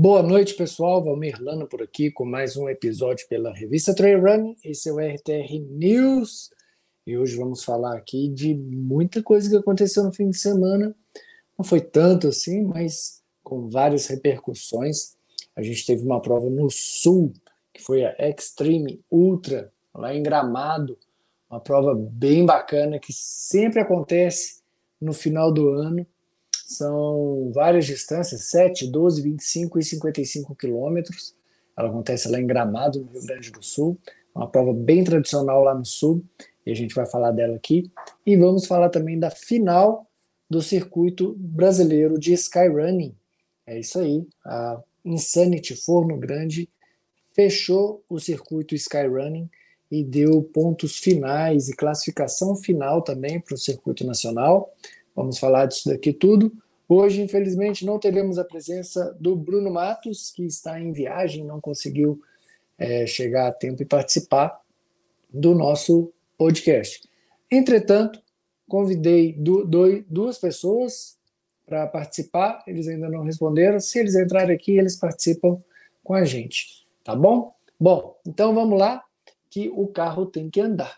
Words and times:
Boa 0.00 0.22
noite, 0.22 0.54
pessoal. 0.54 1.02
Valmir 1.02 1.42
Lana 1.42 1.66
por 1.66 1.82
aqui 1.82 2.08
com 2.08 2.24
mais 2.24 2.56
um 2.56 2.68
episódio 2.68 3.26
pela 3.26 3.52
revista 3.52 3.92
Trail 3.92 4.22
Run. 4.22 4.54
Esse 4.62 4.88
é 4.88 4.92
o 4.92 5.00
RTR 5.00 5.58
News 5.72 6.50
e 7.04 7.18
hoje 7.18 7.36
vamos 7.36 7.64
falar 7.64 7.96
aqui 7.96 8.28
de 8.28 8.54
muita 8.54 9.20
coisa 9.24 9.50
que 9.50 9.56
aconteceu 9.56 10.04
no 10.04 10.12
fim 10.12 10.30
de 10.30 10.38
semana. 10.38 10.94
Não 11.58 11.64
foi 11.64 11.80
tanto 11.80 12.28
assim, 12.28 12.62
mas 12.62 13.24
com 13.42 13.66
várias 13.66 14.06
repercussões. 14.06 15.16
A 15.56 15.64
gente 15.64 15.84
teve 15.84 16.04
uma 16.04 16.22
prova 16.22 16.48
no 16.48 16.70
Sul, 16.70 17.32
que 17.74 17.82
foi 17.82 18.04
a 18.04 18.14
Extreme 18.20 19.02
Ultra, 19.10 19.72
lá 19.92 20.14
em 20.14 20.22
Gramado. 20.22 20.96
Uma 21.50 21.58
prova 21.58 21.92
bem 21.96 22.46
bacana 22.46 23.00
que 23.00 23.12
sempre 23.12 23.80
acontece 23.80 24.62
no 25.00 25.12
final 25.12 25.50
do 25.50 25.70
ano 25.70 26.06
são 26.68 27.50
várias 27.54 27.86
distâncias, 27.86 28.42
7, 28.50 28.88
12, 28.88 29.22
25 29.22 29.78
e 29.78 29.82
55 29.82 30.54
quilômetros. 30.54 31.34
Ela 31.74 31.88
acontece 31.88 32.28
lá 32.28 32.38
em 32.38 32.46
Gramado, 32.46 33.00
no 33.00 33.10
Rio 33.10 33.24
Grande 33.24 33.50
do 33.50 33.62
Sul. 33.62 33.98
Uma 34.34 34.46
prova 34.46 34.74
bem 34.74 35.02
tradicional 35.02 35.64
lá 35.64 35.74
no 35.74 35.86
Sul, 35.86 36.22
e 36.66 36.70
a 36.70 36.74
gente 36.74 36.94
vai 36.94 37.06
falar 37.06 37.30
dela 37.30 37.56
aqui. 37.56 37.90
E 38.24 38.36
vamos 38.36 38.66
falar 38.66 38.90
também 38.90 39.18
da 39.18 39.30
final 39.30 40.06
do 40.48 40.60
circuito 40.60 41.34
brasileiro 41.38 42.18
de 42.18 42.34
Skyrunning. 42.34 43.16
É 43.66 43.80
isso 43.80 43.98
aí, 43.98 44.26
a 44.44 44.78
Insanity 45.02 45.74
Forno 45.74 46.18
Grande 46.18 46.68
fechou 47.34 48.04
o 48.10 48.20
circuito 48.20 48.74
Skyrunning 48.74 49.48
e 49.90 50.04
deu 50.04 50.42
pontos 50.42 50.98
finais 50.98 51.70
e 51.70 51.74
classificação 51.74 52.54
final 52.54 53.00
também 53.00 53.40
para 53.40 53.54
o 53.54 53.58
circuito 53.58 54.04
nacional. 54.04 54.70
Vamos 55.16 55.38
falar 55.38 55.66
disso 55.66 55.88
daqui 55.88 56.12
tudo. 56.12 56.52
Hoje, 56.88 57.20
infelizmente, 57.20 57.84
não 57.84 57.98
teremos 57.98 58.38
a 58.38 58.44
presença 58.44 59.14
do 59.20 59.36
Bruno 59.36 59.70
Matos, 59.70 60.30
que 60.30 60.46
está 60.46 60.80
em 60.80 60.90
viagem, 60.90 61.44
não 61.44 61.60
conseguiu 61.60 62.18
é, 62.78 63.06
chegar 63.06 63.48
a 63.48 63.52
tempo 63.52 63.82
e 63.82 63.86
participar 63.86 64.58
do 65.28 65.54
nosso 65.54 66.10
podcast. 66.38 67.06
Entretanto, 67.50 68.22
convidei 68.66 69.34
du 69.34 69.66
dois, 69.66 70.02
duas 70.08 70.38
pessoas 70.38 71.18
para 71.66 71.86
participar, 71.86 72.64
eles 72.66 72.88
ainda 72.88 73.10
não 73.10 73.22
responderam. 73.22 73.78
Se 73.78 73.98
eles 73.98 74.14
entrarem 74.14 74.56
aqui, 74.56 74.78
eles 74.78 74.96
participam 74.96 75.62
com 76.02 76.14
a 76.14 76.24
gente, 76.24 76.86
tá 77.04 77.14
bom? 77.14 77.52
Bom, 77.78 78.18
então 78.26 78.54
vamos 78.54 78.78
lá, 78.78 79.04
que 79.50 79.68
o 79.68 79.86
carro 79.88 80.24
tem 80.24 80.48
que 80.48 80.60
andar. 80.60 80.96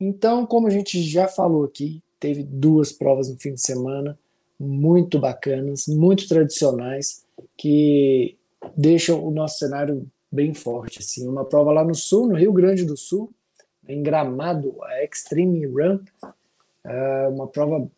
Então, 0.00 0.44
como 0.44 0.66
a 0.66 0.70
gente 0.70 1.00
já 1.00 1.28
falou 1.28 1.64
aqui, 1.64 2.02
teve 2.18 2.42
duas 2.42 2.90
provas 2.90 3.30
no 3.30 3.38
fim 3.38 3.54
de 3.54 3.60
semana 3.60 4.18
muito 4.58 5.18
bacanas, 5.18 5.86
muito 5.86 6.26
tradicionais, 6.28 7.24
que 7.56 8.36
deixam 8.76 9.24
o 9.24 9.30
nosso 9.30 9.58
cenário 9.58 10.06
bem 10.30 10.52
forte. 10.54 10.98
Assim. 11.00 11.26
Uma 11.26 11.44
prova 11.44 11.72
lá 11.72 11.84
no 11.84 11.94
sul, 11.94 12.28
no 12.28 12.34
Rio 12.34 12.52
Grande 12.52 12.84
do 12.84 12.96
Sul, 12.96 13.32
em 13.88 14.02
Gramado, 14.02 14.76
a 14.82 15.04
Extreme 15.04 15.66
Run, 15.66 16.00
é 16.84 17.28
uma 17.28 17.46
prova 17.46 17.88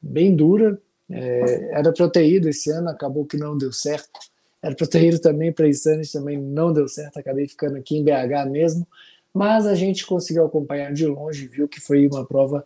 bem 0.00 0.34
dura. 0.34 0.80
É, 1.10 1.70
era 1.72 1.92
para 1.92 2.08
ter 2.08 2.26
ido 2.26 2.48
esse 2.48 2.70
ano, 2.70 2.88
acabou 2.88 3.24
que 3.24 3.36
não 3.36 3.56
deu 3.56 3.72
certo. 3.72 4.18
Era 4.62 4.74
para 4.74 4.86
ter 4.86 5.04
ido 5.04 5.18
também 5.18 5.52
para 5.52 5.68
Insanes, 5.68 6.10
também 6.10 6.38
não 6.40 6.72
deu 6.72 6.88
certo, 6.88 7.18
acabei 7.18 7.46
ficando 7.46 7.76
aqui 7.76 7.98
em 7.98 8.04
BH 8.04 8.50
mesmo. 8.50 8.86
Mas 9.32 9.66
a 9.66 9.74
gente 9.74 10.06
conseguiu 10.06 10.46
acompanhar 10.46 10.92
de 10.92 11.06
longe, 11.06 11.46
viu 11.46 11.68
que 11.68 11.80
foi 11.80 12.06
uma 12.06 12.24
prova 12.24 12.64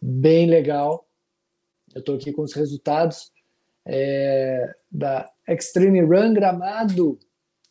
bem 0.00 0.46
legal. 0.46 1.04
Eu 1.94 2.00
estou 2.00 2.16
aqui 2.16 2.32
com 2.32 2.42
os 2.42 2.52
resultados 2.52 3.32
é, 3.86 4.74
da 4.90 5.30
Extreme 5.48 6.00
Run 6.00 6.34
Gramado. 6.34 7.18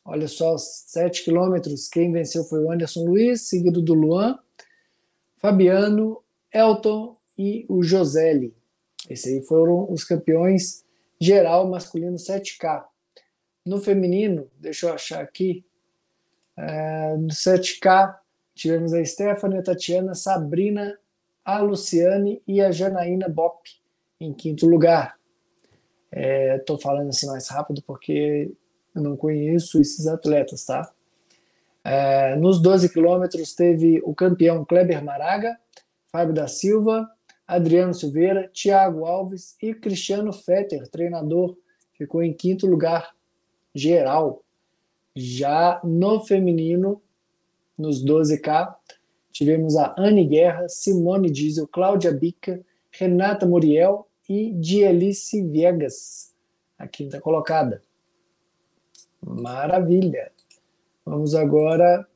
Olha 0.06 0.28
só, 0.28 0.58
7 0.58 1.24
quilômetros. 1.24 1.88
Quem 1.88 2.12
venceu 2.12 2.44
foi 2.44 2.64
o 2.64 2.72
Anderson 2.72 3.06
Luiz, 3.06 3.48
seguido 3.50 3.82
do 3.82 3.94
Luan, 3.94 4.38
Fabiano, 5.38 6.24
Elton 6.54 7.16
e 7.38 7.66
o 7.68 7.84
Joselli. 7.84 8.56
Esses 9.10 9.34
aí 9.34 9.42
foram 9.42 9.92
os 9.92 10.04
campeões 10.04 10.86
geral 11.20 11.70
masculino 11.70 12.16
7K. 12.16 12.86
No 13.66 13.82
feminino, 13.82 14.50
deixa 14.60 14.88
eu 14.88 14.94
achar 14.94 15.22
aqui, 15.22 15.66
é, 16.58 17.18
no 17.18 17.28
7K 17.28 18.16
tivemos 18.56 18.94
a 18.94 19.04
Stephanie, 19.04 19.58
a 19.58 19.64
Tatiana, 19.64 20.14
Sabrina 20.14 20.98
a 21.44 21.60
Luciane 21.60 22.42
e 22.48 22.62
a 22.62 22.72
Janaína 22.72 23.28
Bop 23.28 23.70
em 24.24 24.34
quinto 24.34 24.66
lugar. 24.68 25.18
Estou 26.12 26.78
é, 26.78 26.82
falando 26.82 27.10
assim 27.10 27.28
mais 27.28 27.48
rápido 27.48 27.82
porque 27.86 28.52
eu 28.96 29.02
não 29.02 29.18
conheço 29.18 29.82
esses 29.82 30.06
atletas, 30.08 30.66
tá? 30.66 30.92
É, 31.84 32.36
nos 32.36 32.62
12 32.62 32.90
quilômetros 32.94 33.54
teve 33.54 34.02
o 34.04 34.14
campeão 34.14 34.64
Kleber 34.64 35.04
Maraga, 35.04 35.58
Fábio 36.12 36.34
da 36.34 36.48
Silva, 36.48 37.10
Adriano 37.46 37.94
Silveira, 37.94 38.50
Thiago 38.54 39.06
Alves 39.06 39.56
e 39.62 39.74
Cristiano 39.74 40.32
Fetter, 40.32 40.88
treinador, 40.88 41.58
ficou 41.98 42.24
em 42.24 42.34
quinto 42.34 42.68
lugar 42.68 43.14
geral. 43.74 44.44
Já 45.16 45.82
no 45.84 46.24
feminino, 46.24 47.02
nos 47.78 48.04
12K, 48.04 48.76
Tivemos 49.34 49.76
a 49.76 49.96
Anne 49.98 50.24
Guerra, 50.28 50.70
Simone 50.70 51.30
Diesel, 51.30 51.68
Cláudia 51.68 52.12
Bica, 52.12 52.64
Renata 52.92 53.48
Muriel 53.48 54.08
e 54.28 54.54
Dielice 54.54 55.42
Viegas, 55.44 56.34
a 56.78 56.88
quinta 56.88 57.20
colocada. 57.20 57.82
Maravilha! 59.22 60.32
Vamos 61.06 61.36
agora 61.36 62.08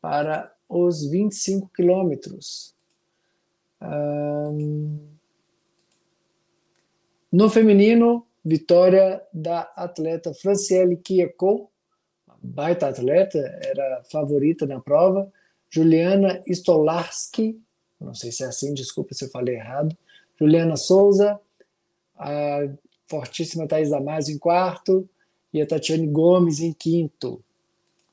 para 0.00 0.54
os 0.68 1.06
25 1.06 1.70
quilômetros. 1.74 2.74
Um... 3.80 4.98
No 7.32 7.50
feminino, 7.50 8.26
vitória 8.44 9.22
da 9.32 9.62
atleta 9.76 10.32
Franciele 10.32 10.96
Kiekou, 10.96 11.70
baita 12.40 12.88
atleta, 12.88 13.38
era 13.38 14.02
favorita 14.10 14.66
na 14.66 14.80
prova. 14.80 15.30
Juliana 15.68 16.42
Stolarski, 16.46 17.60
não 18.00 18.14
sei 18.14 18.30
se 18.30 18.44
é 18.44 18.46
assim, 18.46 18.72
desculpa 18.72 19.14
se 19.14 19.24
eu 19.24 19.30
falei 19.30 19.56
errado. 19.56 19.96
Juliana 20.38 20.76
Souza, 20.76 21.40
a 22.16 22.60
fortíssima 23.04 23.66
Thais 23.66 23.90
Damasio 23.90 24.34
em 24.34 24.38
quarto 24.38 25.08
e 25.52 25.60
a 25.60 25.66
Tatiane 25.66 26.06
Gomes 26.06 26.60
em 26.60 26.72
quinto. 26.72 27.42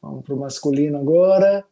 Vamos 0.02 0.24
para 0.24 0.36
o 0.36 0.40
masculino 0.40 0.98
agora. 0.98 1.66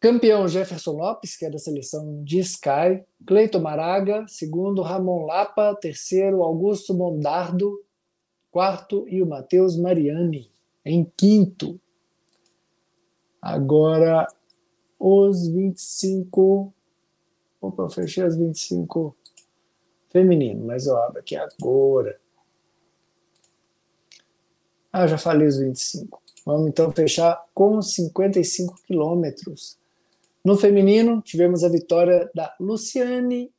Campeão 0.00 0.48
Jefferson 0.48 0.92
Lopes, 0.92 1.36
que 1.36 1.44
é 1.44 1.50
da 1.50 1.58
seleção 1.58 2.24
de 2.24 2.38
Sky. 2.38 3.04
Cleiton 3.26 3.60
Maraga, 3.60 4.24
segundo 4.26 4.80
Ramon 4.80 5.26
Lapa, 5.26 5.74
terceiro 5.74 6.42
Augusto 6.42 6.94
Mondardo, 6.94 7.84
quarto 8.50 9.06
e 9.08 9.22
o 9.22 9.26
Matheus 9.26 9.76
Mariani 9.76 10.50
em 10.84 11.04
quinto. 11.16 11.78
Agora, 13.40 14.26
os 14.98 15.48
25. 15.48 16.72
Opa, 17.60 17.82
eu 17.82 17.90
fechei 17.90 18.24
as 18.24 18.36
25 18.36 19.14
feminino, 20.08 20.64
mas 20.64 20.86
eu 20.86 20.96
abro 20.96 21.20
aqui 21.20 21.36
agora. 21.36 22.18
Ah, 24.92 25.06
já 25.06 25.18
falei 25.18 25.46
os 25.46 25.58
25. 25.58 26.20
Vamos 26.44 26.68
então 26.68 26.90
fechar 26.90 27.44
com 27.54 27.80
55 27.80 28.74
quilômetros. 28.86 29.78
No 30.44 30.56
feminino, 30.56 31.20
tivemos 31.20 31.62
a 31.62 31.68
vitória 31.68 32.30
da 32.34 32.54
Luciane 32.58 33.52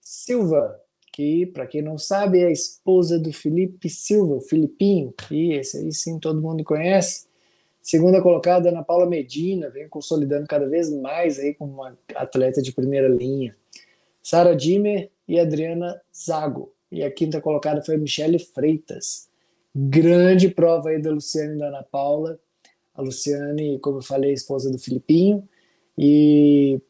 Silva, 0.00 0.78
que, 1.12 1.46
para 1.46 1.66
quem 1.66 1.82
não 1.82 1.98
sabe, 1.98 2.40
é 2.40 2.46
a 2.46 2.50
esposa 2.50 3.18
do 3.18 3.32
Felipe 3.32 3.88
Silva, 3.88 4.36
o 4.36 4.40
Filipinho, 4.40 5.12
que 5.12 5.54
esse 5.54 5.78
aí 5.78 5.92
sim 5.92 6.18
todo 6.18 6.40
mundo 6.40 6.62
conhece. 6.62 7.27
Segunda 7.88 8.20
colocada, 8.20 8.68
Ana 8.68 8.84
Paula 8.84 9.06
Medina, 9.06 9.70
vem 9.70 9.88
consolidando 9.88 10.46
cada 10.46 10.68
vez 10.68 10.92
mais 10.92 11.38
aí 11.38 11.54
como 11.54 11.72
uma 11.72 11.98
atleta 12.14 12.60
de 12.60 12.70
primeira 12.70 13.08
linha. 13.08 13.56
Sara 14.22 14.54
Dimmer 14.54 15.10
e 15.26 15.40
Adriana 15.40 15.98
Zago. 16.14 16.70
E 16.92 17.02
a 17.02 17.10
quinta 17.10 17.40
colocada 17.40 17.80
foi 17.80 17.96
Michele 17.96 18.38
Freitas. 18.38 19.30
Grande 19.74 20.50
prova 20.50 20.90
aí 20.90 21.00
da 21.00 21.10
Luciane 21.10 21.54
e 21.54 21.58
da 21.58 21.68
Ana 21.68 21.82
Paula. 21.82 22.38
A 22.94 23.00
Luciane, 23.00 23.78
como 23.78 24.00
eu 24.00 24.02
falei, 24.02 24.32
é 24.32 24.34
esposa 24.34 24.70
do 24.70 24.78
Filipinho. 24.78 25.48
E 25.96 26.82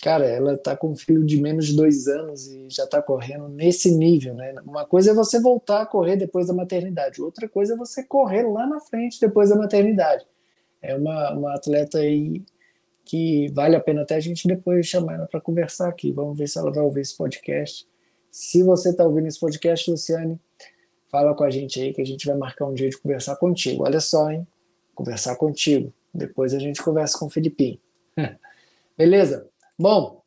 cara, 0.00 0.24
ela 0.24 0.56
tá 0.56 0.74
com 0.74 0.92
um 0.92 0.96
filho 0.96 1.22
de 1.22 1.38
menos 1.38 1.66
de 1.66 1.76
dois 1.76 2.08
anos 2.08 2.46
e 2.46 2.70
já 2.70 2.86
tá 2.86 3.02
correndo 3.02 3.46
nesse 3.46 3.94
nível, 3.94 4.32
né? 4.32 4.54
Uma 4.64 4.86
coisa 4.86 5.10
é 5.10 5.14
você 5.14 5.38
voltar 5.38 5.82
a 5.82 5.86
correr 5.86 6.16
depois 6.16 6.46
da 6.46 6.54
maternidade, 6.54 7.20
outra 7.20 7.46
coisa 7.46 7.74
é 7.74 7.76
você 7.76 8.02
correr 8.02 8.44
lá 8.44 8.66
na 8.66 8.80
frente 8.80 9.20
depois 9.20 9.50
da 9.50 9.56
maternidade. 9.56 10.24
É 10.86 10.94
uma, 10.94 11.32
uma 11.32 11.54
atleta 11.54 11.98
aí 11.98 12.42
que 13.04 13.48
vale 13.52 13.76
a 13.76 13.80
pena 13.80 14.02
até 14.02 14.16
a 14.16 14.20
gente 14.20 14.46
depois 14.48 14.86
chamar 14.86 15.14
ela 15.14 15.26
para 15.26 15.40
conversar 15.40 15.88
aqui. 15.88 16.12
Vamos 16.12 16.38
ver 16.38 16.48
se 16.48 16.58
ela 16.58 16.72
vai 16.72 16.82
ouvir 16.82 17.00
esse 17.00 17.16
podcast. 17.16 17.86
Se 18.30 18.62
você 18.62 18.90
está 18.90 19.04
ouvindo 19.04 19.26
esse 19.26 19.38
podcast, 19.38 19.90
Luciane, 19.90 20.40
fala 21.08 21.34
com 21.34 21.44
a 21.44 21.50
gente 21.50 21.80
aí 21.80 21.92
que 21.92 22.02
a 22.02 22.04
gente 22.04 22.26
vai 22.26 22.36
marcar 22.36 22.66
um 22.66 22.74
dia 22.74 22.88
de 22.88 22.98
conversar 22.98 23.36
contigo. 23.36 23.84
Olha 23.84 24.00
só, 24.00 24.30
hein? 24.30 24.46
Conversar 24.94 25.36
contigo. 25.36 25.92
Depois 26.12 26.54
a 26.54 26.58
gente 26.58 26.82
conversa 26.82 27.18
com 27.18 27.26
o 27.26 27.30
Filipinho. 27.30 27.78
Beleza? 28.96 29.48
Bom, 29.78 30.22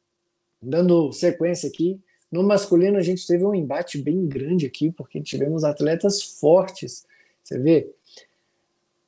dando 0.61 1.11
sequência 1.11 1.69
aqui, 1.69 1.99
no 2.31 2.43
masculino 2.43 2.97
a 2.97 3.01
gente 3.01 3.25
teve 3.25 3.43
um 3.43 3.55
embate 3.55 3.97
bem 3.97 4.27
grande 4.27 4.65
aqui, 4.65 4.91
porque 4.91 5.21
tivemos 5.21 5.63
atletas 5.63 6.21
fortes. 6.21 7.05
Você 7.43 7.57
vê? 7.57 7.91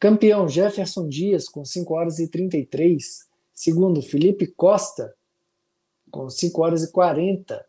Campeão 0.01 0.50
Jefferson 0.50 1.07
Dias 1.07 1.48
com 1.48 1.63
5 1.63 1.94
horas 1.94 2.18
e 2.18 2.27
33. 2.27 3.27
Segundo, 3.53 4.01
Felipe 4.01 4.48
Costa 4.48 5.13
com 6.09 6.27
5 6.27 6.59
horas 6.59 6.83
e 6.83 6.92
40. 6.92 7.63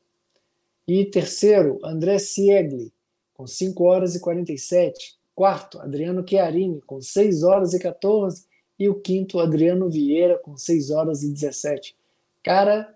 E 0.89 1.05
terceiro, 1.05 1.79
André 1.85 2.19
Siegli 2.19 2.91
com 3.35 3.47
5 3.47 3.85
horas 3.85 4.15
e 4.15 4.21
47. 4.21 5.19
Quarto, 5.35 5.79
Adriano 5.79 6.27
Chiarini 6.27 6.81
com 6.81 7.03
6 7.03 7.43
horas 7.43 7.75
e 7.75 7.79
14. 7.79 8.47
E 8.79 8.89
o 8.89 8.95
quinto, 8.95 9.39
Adriano 9.39 9.91
Vieira 9.91 10.39
com 10.39 10.57
6 10.57 10.91
horas 10.91 11.23
e 11.23 11.31
17. 11.31 11.95
Cara, 12.43 12.95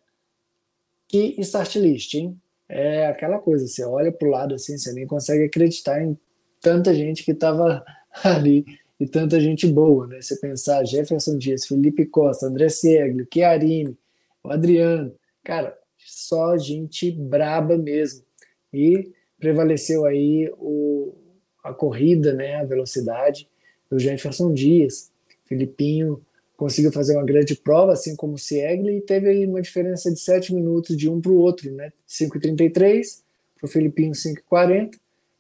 que 1.07 1.39
start 1.43 1.77
list, 1.77 2.15
hein? 2.15 2.41
É 2.67 3.07
aquela 3.07 3.39
coisa, 3.39 3.67
você 3.67 3.85
olha 3.85 4.11
para 4.11 4.27
o 4.27 4.31
lado 4.31 4.55
assim, 4.55 4.79
você 4.79 4.95
nem 4.95 5.07
consegue 5.07 5.45
acreditar 5.45 6.03
em 6.03 6.19
tanta 6.59 6.95
gente 6.95 7.23
que 7.23 7.33
estava 7.33 7.85
ali 8.25 8.65
e 8.99 9.07
tanta 9.07 9.39
gente 9.39 9.67
boa, 9.67 10.07
né? 10.07 10.21
Você 10.21 10.37
pensar 10.37 10.85
Jefferson 10.85 11.37
Dias, 11.37 11.67
Felipe 11.67 12.07
Costa, 12.07 12.47
André 12.47 12.69
Sieglio, 12.69 13.27
Chiarini, 13.33 13.97
o 14.43 14.51
Adriano, 14.51 15.15
cara, 15.45 15.77
só 15.99 16.57
gente 16.57 17.11
braba 17.11 17.77
mesmo. 17.77 18.25
E 18.73 19.13
prevaleceu 19.39 20.05
aí 20.07 20.51
o, 20.59 21.15
a 21.63 21.75
corrida, 21.75 22.33
né, 22.33 22.57
a 22.57 22.65
velocidade 22.65 23.49
do 23.91 23.99
Jefferson 23.99 24.53
Dias. 24.53 25.11
Filipinho 25.45 26.23
conseguiu 26.57 26.91
fazer 26.91 27.15
uma 27.17 27.25
grande 27.25 27.55
prova, 27.55 27.93
assim 27.93 28.17
como 28.17 28.35
o 28.35 28.39
Siegli, 28.39 28.97
e 28.97 29.01
teve 29.03 29.29
aí 29.29 29.47
uma 29.47 29.61
diferença 29.61 30.11
de 30.11 30.19
7 30.19 30.55
minutos 30.55 30.97
de 30.97 31.09
um 31.09 31.21
para 31.21 31.31
o 31.31 31.37
outro, 31.37 31.71
né? 31.71 31.93
5,33 32.09 33.21
para 33.59 33.67
o 33.67 33.69
Filipinho 33.69 34.13
5,40 34.13 34.91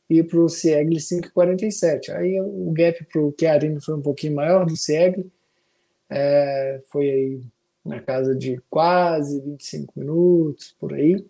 e 0.08 0.22
para 0.22 0.38
o 0.38 0.48
Siegli 0.48 0.98
5,47. 0.98 2.10
Aí 2.10 2.40
o 2.40 2.70
gap 2.72 3.04
para 3.04 3.20
o 3.20 3.34
Chiarini 3.38 3.80
foi 3.80 3.94
um 3.94 4.02
pouquinho 4.02 4.34
maior 4.34 4.64
do 4.64 4.76
Siegli, 4.76 5.30
é, 6.08 6.80
foi 6.90 7.10
aí 7.10 7.40
na 7.84 8.00
casa 8.00 8.34
de 8.34 8.60
quase 8.68 9.40
25 9.40 9.92
minutos, 9.96 10.74
por 10.78 10.94
aí. 10.94 11.24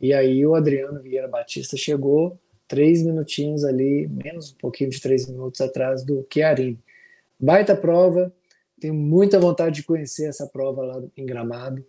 E 0.00 0.12
aí 0.12 0.44
o 0.46 0.54
Adriano 0.54 1.00
Vieira 1.00 1.28
Batista 1.28 1.76
chegou 1.76 2.38
três 2.66 3.02
minutinhos 3.02 3.64
ali, 3.64 4.08
menos 4.08 4.52
um 4.52 4.56
pouquinho 4.56 4.90
de 4.90 5.00
três 5.00 5.28
minutos 5.28 5.60
atrás 5.60 6.04
do 6.04 6.26
Chiarini. 6.32 6.78
Baita 7.38 7.76
prova, 7.76 8.32
tenho 8.80 8.94
muita 8.94 9.38
vontade 9.38 9.76
de 9.76 9.82
conhecer 9.82 10.28
essa 10.28 10.46
prova 10.46 10.82
lá 10.82 11.02
em 11.16 11.24
Gramado. 11.24 11.84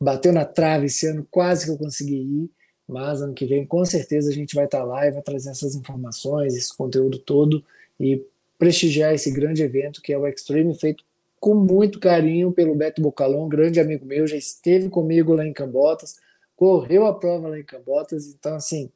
Bateu 0.00 0.32
na 0.32 0.44
trave 0.44 0.86
esse 0.86 1.06
ano, 1.06 1.26
quase 1.30 1.66
que 1.66 1.70
eu 1.70 1.78
consegui 1.78 2.16
ir, 2.16 2.50
mas 2.88 3.22
ano 3.22 3.34
que 3.34 3.46
vem 3.46 3.64
com 3.64 3.84
certeza 3.84 4.30
a 4.30 4.34
gente 4.34 4.54
vai 4.54 4.64
estar 4.64 4.84
lá 4.84 5.06
e 5.06 5.10
vai 5.10 5.22
trazer 5.22 5.50
essas 5.50 5.74
informações, 5.74 6.54
esse 6.54 6.76
conteúdo 6.76 7.18
todo 7.18 7.64
e 7.98 8.24
prestigiar 8.58 9.14
esse 9.14 9.30
grande 9.30 9.62
evento 9.62 10.02
que 10.02 10.12
é 10.12 10.18
o 10.18 10.26
Extreme, 10.26 10.74
feito 10.74 11.04
com 11.40 11.54
muito 11.54 11.98
carinho 11.98 12.52
pelo 12.52 12.74
Beto 12.74 13.02
Bocalon, 13.02 13.48
grande 13.48 13.80
amigo 13.80 14.06
meu, 14.06 14.26
já 14.26 14.36
esteve 14.36 14.88
comigo 14.88 15.34
lá 15.34 15.44
em 15.44 15.52
Cambotas, 15.52 16.16
correu 16.54 17.04
a 17.04 17.14
prova 17.18 17.48
lá 17.48 17.58
em 17.58 17.64
Cambotas, 17.64 18.28
então 18.28 18.54
assim, 18.54 18.88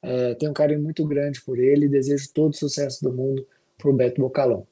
é, 0.00 0.34
tenho 0.34 0.52
um 0.52 0.54
carinho 0.54 0.80
muito 0.80 1.04
grande 1.04 1.40
por 1.40 1.58
ele 1.58 1.86
e 1.86 1.88
desejo 1.88 2.30
todo 2.32 2.52
o 2.52 2.56
sucesso 2.56 3.02
do 3.02 3.12
mundo 3.12 3.44
para 3.76 3.90
o 3.90 3.92
Beto 3.92 4.20
Bocalon. 4.20 4.62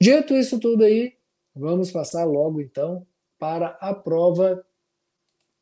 Dito 0.00 0.34
isso 0.34 0.58
tudo 0.58 0.84
aí, 0.84 1.12
vamos 1.54 1.90
passar 1.90 2.24
logo 2.24 2.60
então 2.60 3.06
para 3.38 3.76
a 3.80 3.92
prova 3.92 4.64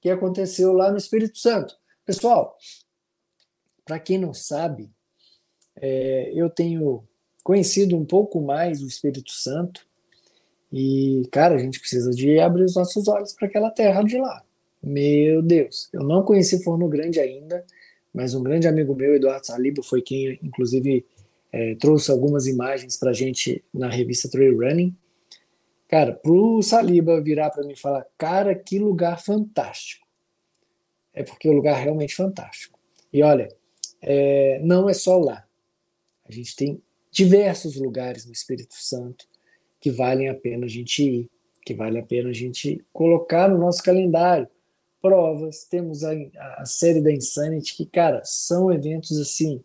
que 0.07 0.11
aconteceu 0.11 0.73
lá 0.73 0.89
no 0.89 0.97
Espírito 0.97 1.37
Santo. 1.37 1.75
Pessoal, 2.05 2.57
para 3.85 3.99
quem 3.99 4.19
não 4.19 4.33
sabe, 4.33 4.89
é, 5.75 6.31
eu 6.33 6.49
tenho 6.49 7.03
conhecido 7.43 7.97
um 7.97 8.05
pouco 8.05 8.41
mais 8.41 8.81
o 8.81 8.87
Espírito 8.87 9.33
Santo 9.33 9.85
e, 10.73 11.29
cara, 11.33 11.57
a 11.57 11.59
gente 11.59 11.81
precisa 11.81 12.13
de 12.13 12.39
abrir 12.39 12.63
os 12.63 12.77
nossos 12.77 13.09
olhos 13.09 13.33
para 13.33 13.49
aquela 13.49 13.69
terra 13.69 14.05
de 14.05 14.17
lá. 14.17 14.45
Meu 14.81 15.43
Deus, 15.43 15.89
eu 15.93 16.05
não 16.05 16.23
conheci 16.23 16.63
Forno 16.63 16.89
Grande 16.89 17.19
ainda, 17.19 17.65
mas 18.15 18.33
um 18.33 18.45
grande 18.45 18.69
amigo 18.69 18.95
meu, 18.95 19.13
Eduardo 19.13 19.45
Saliba, 19.45 19.83
foi 19.83 20.03
quem, 20.03 20.39
inclusive, 20.41 21.05
é, 21.51 21.75
trouxe 21.75 22.13
algumas 22.13 22.47
imagens 22.47 22.97
para 22.97 23.11
a 23.11 23.15
gente 23.15 23.61
na 23.75 23.89
revista 23.89 24.31
Trail 24.31 24.57
Running. 24.57 24.97
Cara, 25.89 26.13
pro 26.15 26.63
Saliba 26.63 27.21
virar 27.21 27.51
para 27.51 27.65
mim 27.65 27.75
e 27.75 27.79
falar, 27.79 28.07
cara, 28.19 28.55
que 28.55 28.79
lugar 28.79 29.23
fantástico. 29.23 30.07
É 31.15 31.23
porque 31.23 31.49
o 31.49 31.53
lugar 31.53 31.79
é 31.79 31.85
realmente 31.85 32.15
fantástico. 32.15 32.79
E 33.13 33.23
olha, 33.23 33.49
é, 34.03 34.61
não 34.63 34.89
é 34.89 34.95
só 34.95 35.17
lá. 35.17 35.47
A 36.25 36.33
gente 36.33 36.55
tem 36.57 36.83
diversos 37.11 37.77
lugares 37.77 38.27
no 38.27 38.33
Espírito 38.33 38.75
Santo 38.75 39.27
que 39.81 39.91
valem 39.91 40.29
a 40.29 40.35
pena 40.35 40.67
a 40.67 40.69
gente 40.69 41.03
ir, 41.03 41.31
que 41.65 41.73
vale 41.73 41.99
a 41.99 42.03
pena 42.03 42.31
a 42.31 42.33
gente 42.33 42.85
colocar 42.93 43.49
no 43.49 43.59
nosso 43.59 43.83
calendário. 43.83 44.49
Provas, 45.01 45.65
temos 45.65 46.03
a, 46.03 46.13
a 46.59 46.67
série 46.67 47.01
da 47.01 47.13
Insanity, 47.13 47.77
que, 47.77 47.87
cara, 47.87 48.23
são 48.25 48.73
eventos 48.73 49.19
assim 49.21 49.63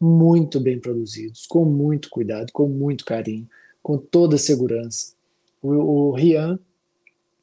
muito 0.00 0.60
bem 0.60 0.80
produzidos, 0.80 1.46
com 1.46 1.64
muito 1.64 2.10
cuidado, 2.10 2.52
com 2.52 2.68
muito 2.68 3.04
carinho, 3.04 3.48
com 3.82 3.96
toda 3.96 4.36
a 4.36 4.38
segurança. 4.38 5.17
O, 5.62 5.70
o 5.70 6.12
Rian, 6.12 6.58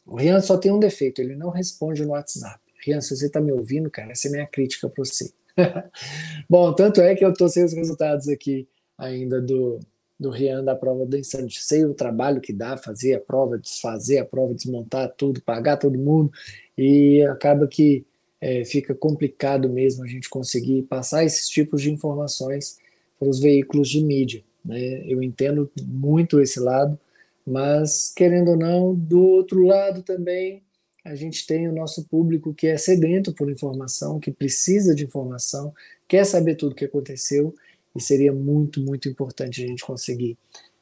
o 0.05 0.15
Rian 0.17 0.39
só 0.41 0.57
tem 0.57 0.71
um 0.71 0.79
defeito, 0.79 1.21
ele 1.21 1.35
não 1.35 1.49
responde 1.49 2.03
no 2.03 2.11
WhatsApp. 2.11 2.59
Rian, 2.85 3.01
se 3.01 3.15
você 3.15 3.27
está 3.27 3.41
me 3.41 3.51
ouvindo, 3.51 3.89
cara, 3.89 4.11
essa 4.11 4.27
é 4.27 4.31
minha 4.31 4.47
crítica 4.47 4.89
para 4.89 5.03
você. 5.03 5.31
Bom, 6.49 6.73
tanto 6.73 7.01
é 7.01 7.15
que 7.15 7.25
eu 7.25 7.31
estou 7.31 7.49
sem 7.49 7.63
os 7.63 7.73
resultados 7.73 8.27
aqui 8.27 8.67
ainda 8.97 9.41
do, 9.41 9.79
do 10.19 10.29
Rian 10.29 10.63
da 10.63 10.75
prova 10.75 11.05
do 11.05 11.17
Insanity. 11.17 11.63
Sei 11.63 11.85
o 11.85 11.93
trabalho 11.93 12.41
que 12.41 12.53
dá 12.53 12.77
fazer 12.77 13.15
a 13.15 13.19
prova, 13.19 13.57
desfazer 13.57 14.19
a 14.19 14.25
prova, 14.25 14.53
desmontar 14.53 15.13
tudo, 15.17 15.41
pagar 15.41 15.77
todo 15.77 15.97
mundo, 15.97 16.31
e 16.77 17.23
acaba 17.23 17.67
que 17.67 18.05
é, 18.39 18.63
fica 18.63 18.93
complicado 18.93 19.69
mesmo 19.69 20.03
a 20.03 20.07
gente 20.07 20.29
conseguir 20.29 20.83
passar 20.83 21.23
esses 21.23 21.49
tipos 21.49 21.81
de 21.81 21.91
informações 21.91 22.77
para 23.17 23.29
os 23.29 23.39
veículos 23.39 23.89
de 23.89 24.03
mídia. 24.03 24.43
Né? 24.63 25.03
Eu 25.05 25.23
entendo 25.23 25.71
muito 25.83 26.39
esse 26.41 26.59
lado, 26.59 26.99
mas 27.45 28.11
querendo 28.15 28.51
ou 28.51 28.57
não, 28.57 28.95
do 28.95 29.21
outro 29.21 29.63
lado 29.63 30.01
também 30.01 30.63
a 31.03 31.13
gente 31.13 31.45
tem 31.45 31.67
o 31.67 31.71
nosso 31.71 32.05
público 32.05 32.51
que 32.51 32.65
é 32.65 32.77
sedento 32.77 33.31
por 33.31 33.49
informação, 33.51 34.19
que 34.19 34.31
precisa 34.31 34.95
de 34.95 35.05
informação, 35.05 35.71
quer 36.07 36.25
saber 36.25 36.55
tudo 36.55 36.71
o 36.71 36.75
que 36.75 36.85
aconteceu 36.85 37.53
e 37.95 38.01
seria 38.01 38.33
muito, 38.33 38.81
muito 38.81 39.07
importante 39.07 39.63
a 39.63 39.67
gente 39.67 39.85
conseguir 39.85 40.35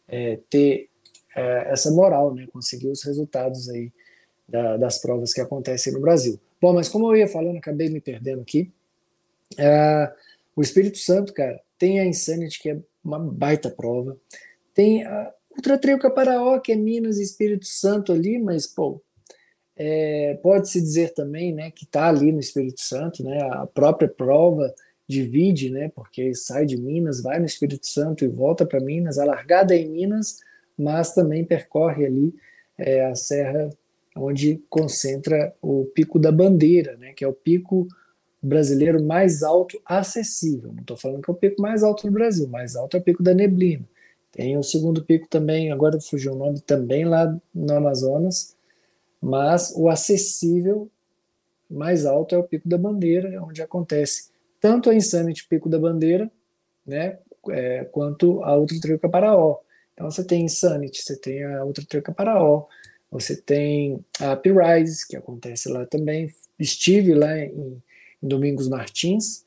é, 0.07 0.39
ter 0.49 0.89
é, 1.35 1.71
essa 1.71 1.91
moral, 1.91 2.33
né? 2.33 2.47
conseguir 2.53 2.87
os 2.87 3.03
resultados 3.03 3.69
aí 3.69 3.91
da, 4.47 4.77
das 4.77 4.97
provas 4.97 5.33
que 5.33 5.41
acontecem 5.41 5.91
no 5.91 5.99
Brasil. 5.99 6.39
Bom, 6.61 6.73
mas 6.73 6.87
como 6.87 7.07
eu 7.07 7.17
ia 7.17 7.27
falando, 7.27 7.57
acabei 7.57 7.89
me 7.89 7.99
perdendo 7.99 8.41
aqui. 8.41 8.71
É, 9.57 10.09
o 10.55 10.61
Espírito 10.61 10.97
Santo, 10.97 11.33
cara, 11.33 11.59
tem 11.77 11.99
a 11.99 12.05
Insanity, 12.05 12.61
que 12.61 12.69
é 12.69 12.79
uma 13.03 13.19
baita 13.19 13.69
prova. 13.69 14.17
Tem 14.73 15.03
a 15.03 15.33
Ultra 15.55 15.77
Trail 15.77 15.99
Caparaó, 15.99 16.59
que 16.59 16.71
é 16.71 16.75
Minas 16.75 17.17
e 17.17 17.23
Espírito 17.23 17.65
Santo 17.65 18.11
ali, 18.11 18.39
mas, 18.39 18.65
pô, 18.65 19.01
é, 19.75 20.39
pode-se 20.41 20.79
dizer 20.81 21.13
também, 21.13 21.53
né, 21.53 21.71
que 21.71 21.85
está 21.85 22.09
ali 22.09 22.31
no 22.31 22.39
Espírito 22.39 22.81
Santo, 22.81 23.23
né, 23.23 23.39
a 23.41 23.65
própria 23.65 24.07
prova 24.07 24.73
divide, 25.07 25.69
né, 25.69 25.91
porque 25.95 26.33
sai 26.33 26.65
de 26.65 26.77
Minas, 26.77 27.21
vai 27.21 27.39
no 27.39 27.45
Espírito 27.45 27.87
Santo 27.87 28.23
e 28.23 28.27
volta 28.27 28.65
para 28.65 28.79
Minas, 28.79 29.17
a 29.17 29.25
largada 29.25 29.75
é 29.75 29.79
em 29.79 29.89
Minas, 29.89 30.39
mas 30.77 31.13
também 31.13 31.43
percorre 31.45 32.05
ali 32.05 32.33
é, 32.77 33.05
a 33.05 33.15
Serra 33.15 33.69
onde 34.15 34.61
concentra 34.69 35.53
o 35.61 35.85
Pico 35.85 36.19
da 36.19 36.31
Bandeira, 36.31 36.95
né, 36.97 37.13
que 37.13 37.23
é 37.23 37.27
o 37.27 37.33
pico 37.33 37.87
brasileiro 38.41 39.01
mais 39.01 39.41
alto 39.41 39.81
acessível. 39.85 40.73
Não 40.73 40.81
estou 40.81 40.97
falando 40.97 41.23
que 41.23 41.31
é 41.31 41.33
o 41.33 41.37
pico 41.37 41.61
mais 41.61 41.81
alto 41.81 42.05
do 42.05 42.11
Brasil, 42.11 42.47
mais 42.47 42.75
alto 42.75 42.97
é 42.97 42.99
o 42.99 43.03
Pico 43.03 43.23
da 43.23 43.33
Neblina. 43.33 43.87
Tem 44.33 44.57
o 44.57 44.63
segundo 44.63 45.03
pico 45.05 45.27
também, 45.29 45.71
agora 45.71 46.01
fugiu 46.01 46.33
o 46.33 46.35
nome, 46.35 46.59
também 46.59 47.05
lá 47.05 47.39
no 47.53 47.73
Amazonas, 47.73 48.57
mas 49.21 49.71
o 49.77 49.87
acessível 49.87 50.89
mais 51.69 52.05
alto 52.05 52.35
é 52.35 52.37
o 52.37 52.43
Pico 52.43 52.67
da 52.67 52.77
Bandeira, 52.77 53.41
onde 53.43 53.61
acontece 53.61 54.31
tanto 54.59 54.89
a 54.89 54.95
Insanity 54.95 55.47
Pico 55.47 55.69
da 55.69 55.77
Bandeira, 55.77 56.31
né, 56.85 57.19
é, 57.49 57.85
quanto 57.85 58.43
a 58.43 58.57
Ultra 58.57 58.79
Trail 58.81 58.99
Caparaó. 58.99 59.59
Então 59.93 60.09
você 60.09 60.23
tem 60.23 60.43
Insanity, 60.43 61.03
você 61.03 61.15
tem 61.15 61.43
a 61.43 61.63
Ultra 61.63 61.85
Trail 61.85 62.03
Caparaó, 62.03 62.65
você 63.11 63.35
tem 63.35 64.03
a 64.19 64.35
P-Rise, 64.35 65.07
que 65.07 65.15
acontece 65.15 65.69
lá 65.69 65.85
também. 65.85 66.27
Estive 66.57 67.13
lá 67.13 67.37
em, 67.37 67.81
em 68.21 68.27
Domingos 68.27 68.67
Martins, 68.67 69.45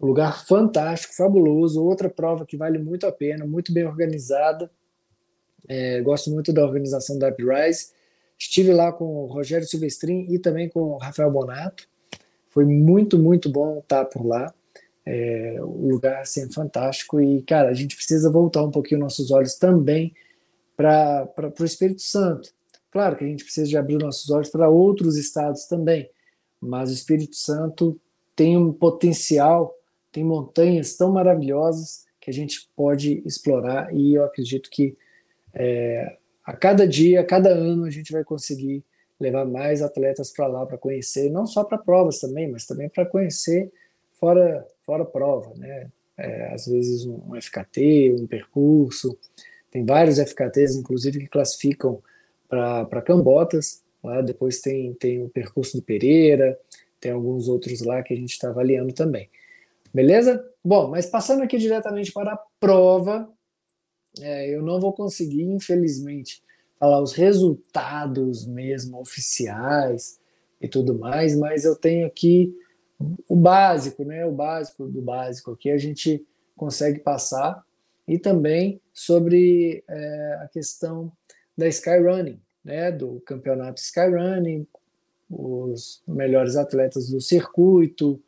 Um 0.00 0.06
lugar 0.06 0.46
fantástico, 0.46 1.14
fabuloso, 1.14 1.84
outra 1.84 2.08
prova 2.08 2.46
que 2.46 2.56
vale 2.56 2.78
muito 2.78 3.06
a 3.06 3.12
pena, 3.12 3.44
muito 3.44 3.72
bem 3.72 3.84
organizada. 3.84 4.70
É, 5.68 6.00
gosto 6.00 6.30
muito 6.30 6.52
da 6.52 6.64
organização 6.64 7.18
da 7.18 7.28
Uprise. 7.28 7.92
Estive 8.38 8.72
lá 8.72 8.90
com 8.92 9.04
o 9.04 9.26
Rogério 9.26 9.66
Silvestrin 9.66 10.24
e 10.32 10.38
também 10.38 10.68
com 10.68 10.80
o 10.80 10.96
Rafael 10.96 11.30
Bonato. 11.30 11.86
Foi 12.48 12.64
muito, 12.64 13.18
muito 13.18 13.50
bom 13.50 13.78
estar 13.80 14.06
por 14.06 14.26
lá. 14.26 14.52
É, 15.04 15.58
o 15.60 15.88
lugar 15.88 16.22
assim, 16.22 16.50
fantástico 16.50 17.20
e, 17.20 17.42
cara, 17.42 17.68
a 17.68 17.74
gente 17.74 17.96
precisa 17.96 18.30
voltar 18.30 18.62
um 18.62 18.70
pouquinho 18.70 19.00
nossos 19.00 19.30
olhos 19.30 19.54
também 19.54 20.14
para 20.76 21.52
o 21.60 21.64
Espírito 21.64 22.00
Santo. 22.00 22.50
Claro 22.90 23.16
que 23.16 23.24
a 23.24 23.26
gente 23.26 23.44
precisa 23.44 23.68
de 23.68 23.76
abrir 23.76 23.98
nossos 23.98 24.30
olhos 24.30 24.48
para 24.48 24.68
outros 24.68 25.16
estados 25.16 25.66
também, 25.66 26.10
mas 26.60 26.90
o 26.90 26.94
Espírito 26.94 27.36
Santo 27.36 28.00
tem 28.34 28.56
um 28.56 28.72
potencial, 28.72 29.74
tem 30.12 30.24
montanhas 30.24 30.96
tão 30.96 31.12
maravilhosas 31.12 32.04
que 32.20 32.30
a 32.30 32.32
gente 32.32 32.68
pode 32.76 33.22
explorar 33.24 33.94
e 33.94 34.14
eu 34.14 34.24
acredito 34.24 34.68
que 34.70 34.96
é, 35.54 36.16
a 36.44 36.52
cada 36.52 36.86
dia, 36.86 37.20
a 37.20 37.24
cada 37.24 37.50
ano, 37.50 37.84
a 37.84 37.90
gente 37.90 38.12
vai 38.12 38.24
conseguir 38.24 38.84
levar 39.18 39.44
mais 39.44 39.82
atletas 39.82 40.32
para 40.32 40.46
lá 40.46 40.64
para 40.64 40.78
conhecer, 40.78 41.30
não 41.30 41.46
só 41.46 41.62
para 41.62 41.78
provas 41.78 42.18
também, 42.18 42.50
mas 42.50 42.66
também 42.66 42.88
para 42.88 43.04
conhecer 43.04 43.70
fora, 44.14 44.66
fora 44.80 45.04
prova, 45.04 45.54
né? 45.56 45.88
É, 46.16 46.52
às 46.52 46.66
vezes 46.66 47.06
um, 47.06 47.20
um 47.28 47.40
FKT, 47.40 48.16
um 48.18 48.26
percurso. 48.26 49.16
Tem 49.70 49.84
vários 49.84 50.18
FKTs, 50.18 50.76
inclusive, 50.76 51.18
que 51.18 51.26
classificam 51.26 52.02
para 52.48 53.02
Cambotas. 53.02 53.82
Lá 54.02 54.20
depois 54.20 54.60
tem, 54.60 54.92
tem 54.94 55.22
o 55.22 55.28
percurso 55.28 55.78
do 55.78 55.82
Pereira, 55.82 56.58
tem 57.00 57.12
alguns 57.12 57.48
outros 57.48 57.80
lá 57.80 58.02
que 58.02 58.12
a 58.12 58.16
gente 58.16 58.32
está 58.32 58.48
avaliando 58.48 58.92
também. 58.92 59.30
Beleza? 59.92 60.44
Bom, 60.64 60.88
mas 60.88 61.06
passando 61.06 61.42
aqui 61.42 61.58
diretamente 61.58 62.12
para 62.12 62.34
a 62.34 62.40
prova, 62.58 63.28
é, 64.20 64.54
eu 64.54 64.62
não 64.62 64.80
vou 64.80 64.92
conseguir, 64.92 65.42
infelizmente, 65.42 66.42
falar 66.78 67.02
os 67.02 67.12
resultados 67.12 68.46
mesmo 68.46 69.00
oficiais 69.00 70.18
e 70.60 70.68
tudo 70.68 70.98
mais, 70.98 71.36
mas 71.36 71.64
eu 71.64 71.76
tenho 71.76 72.06
aqui 72.06 72.54
o 73.28 73.36
básico, 73.36 74.04
né? 74.04 74.26
O 74.26 74.32
básico 74.32 74.86
do 74.86 75.00
básico 75.00 75.52
aqui 75.52 75.70
a 75.70 75.78
gente 75.78 76.24
consegue 76.56 77.00
passar 77.00 77.64
e 78.06 78.18
também 78.18 78.80
sobre 78.92 79.82
é, 79.88 80.38
a 80.42 80.48
questão 80.48 81.10
da 81.56 81.66
Skyrunning, 81.68 82.40
né? 82.64 82.92
Do 82.92 83.20
campeonato 83.20 83.80
Skyrunning, 83.80 84.66
os 85.30 86.02
melhores 86.06 86.56
atletas 86.56 87.08
do 87.08 87.20
circuito, 87.20 88.22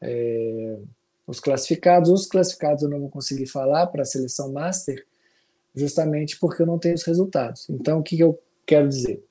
é, 0.00 0.78
os 1.26 1.40
classificados. 1.40 2.10
Os 2.10 2.26
classificados 2.26 2.82
eu 2.82 2.88
não 2.88 3.00
vou 3.00 3.08
conseguir 3.08 3.46
falar 3.46 3.86
para 3.86 4.02
a 4.02 4.06
seleção 4.06 4.52
master, 4.52 5.06
justamente 5.74 6.38
porque 6.38 6.62
eu 6.62 6.66
não 6.66 6.78
tenho 6.78 6.94
os 6.94 7.04
resultados. 7.04 7.68
Então, 7.68 8.00
o 8.00 8.02
que, 8.02 8.16
que 8.16 8.22
eu 8.22 8.40
quero 8.66 8.88
dizer? 8.88 9.22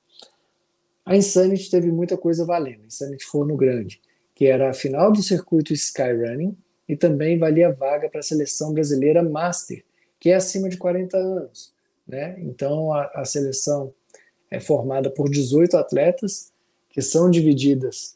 A 1.04 1.16
Insanity 1.16 1.70
teve 1.70 1.90
muita 1.90 2.16
coisa 2.16 2.44
valendo. 2.44 2.82
A 2.82 2.86
Insanity 2.86 3.24
Forno 3.24 3.56
Grande, 3.56 4.00
que 4.34 4.46
era 4.46 4.70
a 4.70 4.74
final 4.74 5.12
do 5.12 5.22
circuito 5.22 5.72
Skyrunning 5.72 6.56
e 6.88 6.96
também 6.96 7.38
valia 7.38 7.72
vaga 7.72 8.08
para 8.08 8.20
a 8.20 8.22
seleção 8.22 8.72
brasileira 8.72 9.22
Master, 9.22 9.84
que 10.18 10.30
é 10.30 10.34
acima 10.34 10.68
de 10.68 10.76
40 10.76 11.16
anos. 11.16 11.72
Né? 12.06 12.36
Então, 12.40 12.92
a, 12.92 13.04
a 13.14 13.24
seleção 13.24 13.92
é 14.50 14.60
formada 14.60 15.10
por 15.10 15.28
18 15.30 15.76
atletas, 15.76 16.52
que 16.90 17.02
são 17.02 17.30
divididas 17.30 18.13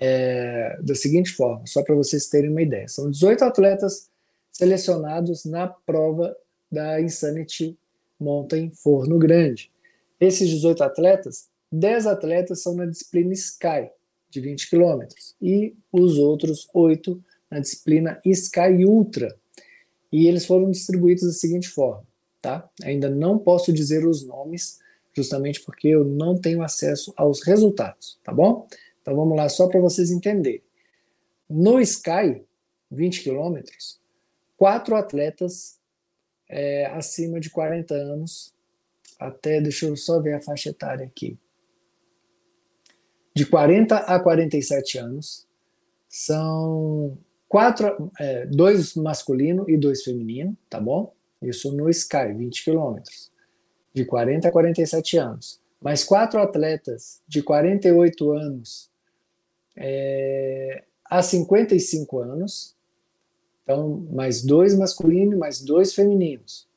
é, 0.00 0.78
da 0.82 0.94
seguinte 0.94 1.30
forma, 1.32 1.66
só 1.66 1.82
para 1.82 1.94
vocês 1.94 2.26
terem 2.26 2.50
uma 2.50 2.62
ideia: 2.62 2.88
são 2.88 3.10
18 3.10 3.44
atletas 3.44 4.08
selecionados 4.50 5.44
na 5.44 5.68
prova 5.68 6.34
da 6.72 7.00
Insanity 7.00 7.78
Mountain 8.18 8.70
Forno 8.70 9.18
Grande. 9.18 9.70
Esses 10.18 10.48
18 10.48 10.82
atletas, 10.82 11.48
10 11.70 12.06
atletas 12.06 12.62
são 12.62 12.74
na 12.74 12.86
disciplina 12.86 13.32
Sky, 13.34 13.90
de 14.30 14.40
20 14.40 14.70
km, 14.70 15.06
e 15.40 15.74
os 15.92 16.16
outros 16.18 16.68
8 16.72 17.22
na 17.50 17.60
disciplina 17.60 18.18
Sky 18.24 18.84
Ultra. 18.86 19.36
E 20.10 20.26
eles 20.26 20.46
foram 20.46 20.70
distribuídos 20.70 21.24
da 21.24 21.32
seguinte 21.32 21.68
forma, 21.68 22.04
tá? 22.40 22.68
Ainda 22.82 23.08
não 23.10 23.38
posso 23.38 23.72
dizer 23.72 24.06
os 24.06 24.26
nomes, 24.26 24.78
justamente 25.14 25.60
porque 25.60 25.88
eu 25.88 26.04
não 26.04 26.38
tenho 26.38 26.62
acesso 26.62 27.12
aos 27.16 27.42
resultados, 27.42 28.18
tá 28.24 28.32
bom? 28.32 28.66
Então 29.00 29.16
vamos 29.16 29.36
lá, 29.36 29.48
só 29.48 29.68
para 29.68 29.80
vocês 29.80 30.10
entenderem. 30.10 30.62
No 31.48 31.80
Sky, 31.80 32.44
20 32.90 33.24
km, 33.24 33.60
quatro 34.56 34.94
atletas 34.94 35.78
é, 36.48 36.86
acima 36.86 37.40
de 37.40 37.50
40 37.50 37.94
anos, 37.94 38.54
até, 39.18 39.60
deixa 39.60 39.86
eu 39.86 39.96
só 39.96 40.20
ver 40.20 40.34
a 40.34 40.40
faixa 40.40 40.70
etária 40.70 41.06
aqui, 41.06 41.38
de 43.34 43.46
40 43.46 43.96
a 43.96 44.20
47 44.20 44.98
anos, 44.98 45.46
são 46.08 47.16
quatro, 47.48 48.10
é, 48.18 48.46
dois 48.46 48.94
masculino 48.94 49.68
e 49.68 49.76
dois 49.76 50.02
feminino, 50.02 50.56
tá 50.68 50.80
bom? 50.80 51.14
Isso 51.40 51.74
no 51.74 51.88
Sky, 51.88 52.34
20 52.36 52.64
quilômetros, 52.64 53.32
de 53.94 54.04
40 54.04 54.48
a 54.48 54.52
47 54.52 55.16
anos. 55.16 55.60
Mais 55.80 56.04
quatro 56.04 56.40
atletas 56.40 57.22
de 57.26 57.42
48 57.42 58.32
anos 58.32 58.89
é, 59.80 60.84
a 61.06 61.22
55 61.22 62.18
anos, 62.18 62.76
então, 63.64 64.06
mais 64.10 64.42
dois 64.42 64.76
masculinos, 64.76 65.38
mais 65.38 65.60
dois 65.60 65.94
femininos. 65.94 66.68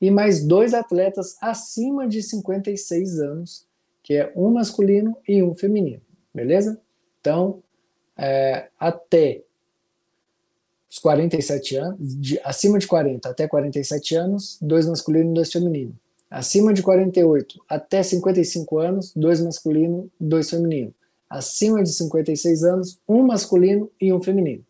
E 0.00 0.10
mais 0.10 0.44
dois 0.44 0.74
atletas 0.74 1.36
acima 1.40 2.06
de 2.06 2.22
56 2.22 3.20
anos, 3.20 3.64
que 4.02 4.14
é 4.14 4.32
um 4.36 4.50
masculino 4.50 5.16
e 5.26 5.42
um 5.42 5.54
feminino. 5.54 6.02
Beleza? 6.34 6.80
Então, 7.20 7.62
é, 8.18 8.68
até 8.78 9.42
os 10.90 10.98
47 10.98 11.76
anos, 11.76 11.96
de, 12.00 12.40
acima 12.44 12.78
de 12.78 12.86
40 12.86 13.28
até 13.28 13.48
47 13.48 14.14
anos, 14.16 14.58
dois 14.60 14.86
masculinos 14.86 15.30
e 15.30 15.34
dois 15.34 15.52
femininos. 15.52 15.94
Acima 16.28 16.74
de 16.74 16.82
48 16.82 17.62
até 17.68 18.02
55 18.02 18.78
anos, 18.78 19.12
dois 19.14 19.40
masculinos, 19.40 20.06
dois 20.18 20.50
femininos. 20.50 20.94
Acima 21.32 21.82
de 21.82 21.90
56 21.90 22.62
anos, 22.62 23.00
um 23.08 23.22
masculino 23.22 23.90
e 23.98 24.12
um 24.12 24.22
feminino. 24.22 24.62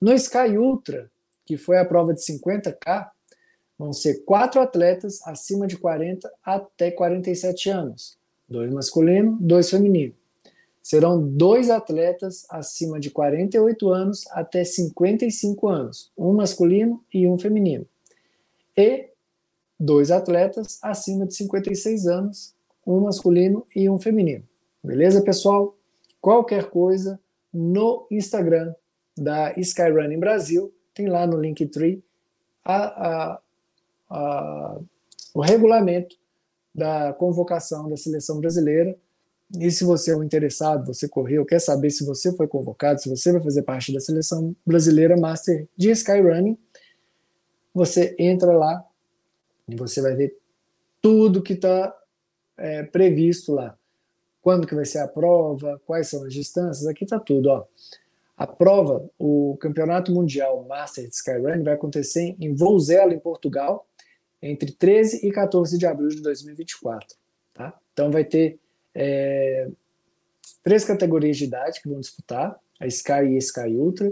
No 0.00 0.14
Sky 0.14 0.56
Ultra, 0.56 1.10
que 1.44 1.58
foi 1.58 1.76
a 1.76 1.84
prova 1.84 2.14
de 2.14 2.22
50K, 2.22 3.10
vão 3.78 3.92
ser 3.92 4.24
quatro 4.24 4.62
atletas 4.62 5.20
acima 5.26 5.66
de 5.66 5.76
40 5.76 6.32
até 6.42 6.90
47 6.90 7.68
anos, 7.68 8.16
dois 8.48 8.72
masculinos, 8.72 9.36
dois 9.42 9.68
femininos. 9.68 10.16
Serão 10.82 11.22
dois 11.22 11.68
atletas 11.68 12.46
acima 12.48 12.98
de 12.98 13.10
48 13.10 13.90
anos 13.90 14.26
até 14.30 14.64
55 14.64 15.68
anos, 15.68 16.10
um 16.16 16.32
masculino 16.32 17.04
e 17.12 17.26
um 17.26 17.36
feminino. 17.36 17.86
E 18.74 19.10
dois 19.78 20.10
atletas 20.10 20.78
acima 20.80 21.26
de 21.26 21.34
56 21.34 22.06
anos, 22.06 22.54
um 22.86 23.00
masculino 23.00 23.66
e 23.76 23.90
um 23.90 23.98
feminino. 23.98 24.48
Beleza, 24.82 25.20
pessoal? 25.20 25.76
Qualquer 26.20 26.70
coisa 26.70 27.18
no 27.52 28.06
Instagram 28.10 28.74
da 29.16 29.52
Skyrunning 29.58 30.18
Brasil, 30.18 30.72
tem 30.94 31.08
lá 31.08 31.26
no 31.26 31.40
Linktree 31.40 32.02
a, 32.64 32.76
a, 32.76 33.40
a, 34.10 34.80
o 35.34 35.40
regulamento 35.40 36.16
da 36.74 37.12
convocação 37.12 37.88
da 37.88 37.96
seleção 37.96 38.40
brasileira. 38.40 38.96
E 39.58 39.70
se 39.70 39.82
você 39.82 40.12
é 40.12 40.16
um 40.16 40.22
interessado, 40.22 40.86
você 40.86 41.08
correu, 41.08 41.44
quer 41.44 41.58
saber 41.58 41.90
se 41.90 42.04
você 42.04 42.34
foi 42.36 42.46
convocado, 42.46 43.00
se 43.00 43.08
você 43.08 43.32
vai 43.32 43.42
fazer 43.42 43.62
parte 43.62 43.92
da 43.92 43.98
seleção 43.98 44.54
brasileira 44.64 45.16
Master 45.16 45.66
de 45.76 45.90
Skyrunning, 45.90 46.56
você 47.74 48.14
entra 48.18 48.52
lá 48.52 48.84
e 49.68 49.74
você 49.74 50.00
vai 50.00 50.14
ver 50.14 50.38
tudo 51.02 51.42
que 51.42 51.54
está 51.54 51.96
é, 52.56 52.82
previsto 52.84 53.52
lá. 53.52 53.76
Quando 54.42 54.66
que 54.66 54.74
vai 54.74 54.84
ser 54.84 54.98
a 54.98 55.08
prova, 55.08 55.80
quais 55.86 56.08
são 56.08 56.24
as 56.24 56.32
distâncias, 56.32 56.86
aqui 56.86 57.04
está 57.04 57.18
tudo. 57.18 57.50
Ó. 57.50 57.64
A 58.36 58.46
prova, 58.46 59.08
o 59.18 59.56
Campeonato 59.60 60.12
Mundial 60.12 60.64
Master 60.66 61.06
de 61.06 61.14
Skyrun 61.14 61.62
vai 61.62 61.74
acontecer 61.74 62.34
em 62.40 62.54
Vouzela, 62.54 63.12
em 63.12 63.18
Portugal, 63.18 63.86
entre 64.40 64.72
13 64.72 65.26
e 65.26 65.30
14 65.30 65.76
de 65.76 65.86
abril 65.86 66.08
de 66.08 66.22
2024. 66.22 67.16
Tá? 67.52 67.78
Então 67.92 68.10
vai 68.10 68.24
ter 68.24 68.58
é, 68.94 69.68
três 70.62 70.84
categorias 70.84 71.36
de 71.36 71.44
idade 71.44 71.82
que 71.82 71.88
vão 71.88 72.00
disputar, 72.00 72.58
a 72.80 72.86
Sky 72.86 73.24
e 73.30 73.34
a 73.34 73.38
Sky 73.38 73.74
Ultra. 73.74 74.10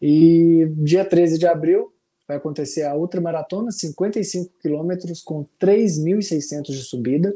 E 0.00 0.66
dia 0.78 1.04
13 1.04 1.38
de 1.38 1.46
abril 1.46 1.92
vai 2.26 2.38
acontecer 2.38 2.82
a 2.82 2.96
Ultramaratona, 2.96 3.70
55 3.70 4.54
quilômetros 4.60 5.22
com 5.22 5.44
3.600 5.60 6.62
de 6.68 6.82
subida. 6.82 7.34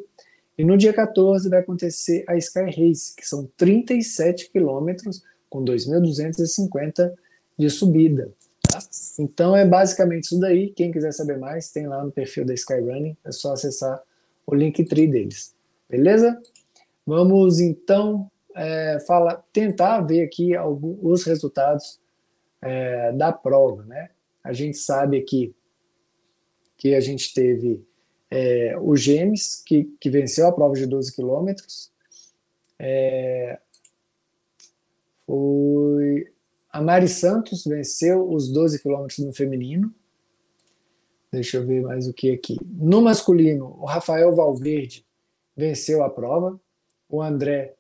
E 0.61 0.65
no 0.65 0.77
dia 0.77 0.93
14 0.93 1.49
vai 1.49 1.61
acontecer 1.61 2.23
a 2.29 2.37
Sky 2.37 2.65
Race, 2.65 3.17
que 3.17 3.27
são 3.27 3.49
37 3.57 4.51
quilômetros 4.51 5.23
com 5.49 5.65
2.250 5.65 7.15
de 7.59 7.71
subida. 7.71 8.31
Tá? 8.71 8.79
Então 9.19 9.57
é 9.57 9.65
basicamente 9.65 10.25
isso 10.25 10.39
daí. 10.39 10.69
Quem 10.69 10.93
quiser 10.93 11.13
saber 11.13 11.39
mais, 11.39 11.73
tem 11.73 11.87
lá 11.87 12.05
no 12.05 12.13
perfil 12.13 12.45
da 12.45 12.53
Skyrunning, 12.53 13.17
é 13.25 13.33
só 13.33 13.55
acessar 13.55 14.03
o 14.47 14.55
Linktree 14.55 15.07
deles. 15.07 15.55
Beleza? 15.89 16.39
Vamos 17.07 17.59
então 17.59 18.31
é, 18.55 18.99
fala, 19.07 19.43
tentar 19.55 20.03
ver 20.03 20.25
aqui 20.25 20.55
alguns, 20.55 20.99
os 21.01 21.25
resultados 21.25 21.99
é, 22.61 23.13
da 23.13 23.33
prova. 23.33 23.83
Né? 23.85 24.11
A 24.45 24.53
gente 24.53 24.77
sabe 24.77 25.17
aqui 25.17 25.55
que 26.77 26.95
a 26.95 27.01
gente 27.01 27.33
teve 27.33 27.83
é, 28.31 28.79
o 28.79 28.97
Gêmeos, 28.97 29.63
que, 29.67 29.85
que 30.01 30.09
venceu 30.09 30.47
a 30.47 30.53
prova 30.53 30.75
de 30.75 30.87
12 30.87 31.15
quilômetros. 31.15 31.91
É, 32.79 33.59
foi 35.27 36.33
a 36.73 36.81
Mari 36.81 37.09
Santos 37.09 37.65
venceu 37.65 38.31
os 38.31 38.49
12 38.49 38.81
quilômetros 38.81 39.19
no 39.19 39.33
feminino. 39.33 39.93
Deixa 41.33 41.57
eu 41.57 41.67
ver 41.67 41.83
mais 41.83 42.07
o 42.07 42.13
que 42.13 42.31
aqui. 42.31 42.57
No 42.65 43.01
masculino, 43.03 43.77
o 43.81 43.85
Rafael 43.85 44.35
Valverde 44.35 45.05
venceu 45.57 46.03
a 46.05 46.11
prova. 46.11 46.61
O 47.09 47.21
André, 47.21 47.75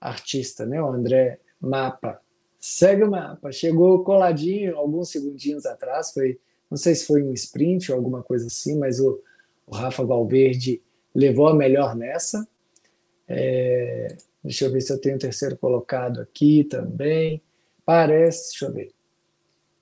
artista, 0.00 0.66
né? 0.66 0.82
O 0.82 0.88
André 0.88 1.38
Mapa, 1.60 2.20
segue 2.58 3.04
o 3.04 3.10
mapa. 3.10 3.52
Chegou 3.52 4.02
coladinho 4.02 4.76
alguns 4.76 5.10
segundinhos 5.10 5.64
atrás. 5.64 6.12
Foi, 6.12 6.38
não 6.68 6.76
sei 6.76 6.94
se 6.94 7.06
foi 7.06 7.22
um 7.22 7.32
sprint 7.32 7.92
ou 7.92 7.96
alguma 7.96 8.22
coisa 8.22 8.48
assim, 8.48 8.76
mas 8.76 8.98
o, 8.98 9.20
o 9.66 9.74
Rafa 9.74 10.04
Valverde 10.04 10.82
levou 11.14 11.48
a 11.48 11.54
melhor 11.54 11.94
nessa. 11.94 12.46
É, 13.26 14.16
deixa 14.42 14.66
eu 14.66 14.72
ver 14.72 14.80
se 14.80 14.92
eu 14.92 15.00
tenho 15.00 15.16
o 15.16 15.18
terceiro 15.18 15.56
colocado 15.56 16.20
aqui 16.20 16.64
também. 16.64 17.42
Parece, 17.84 18.50
deixa 18.50 18.66
eu 18.66 18.72
ver. 18.72 18.92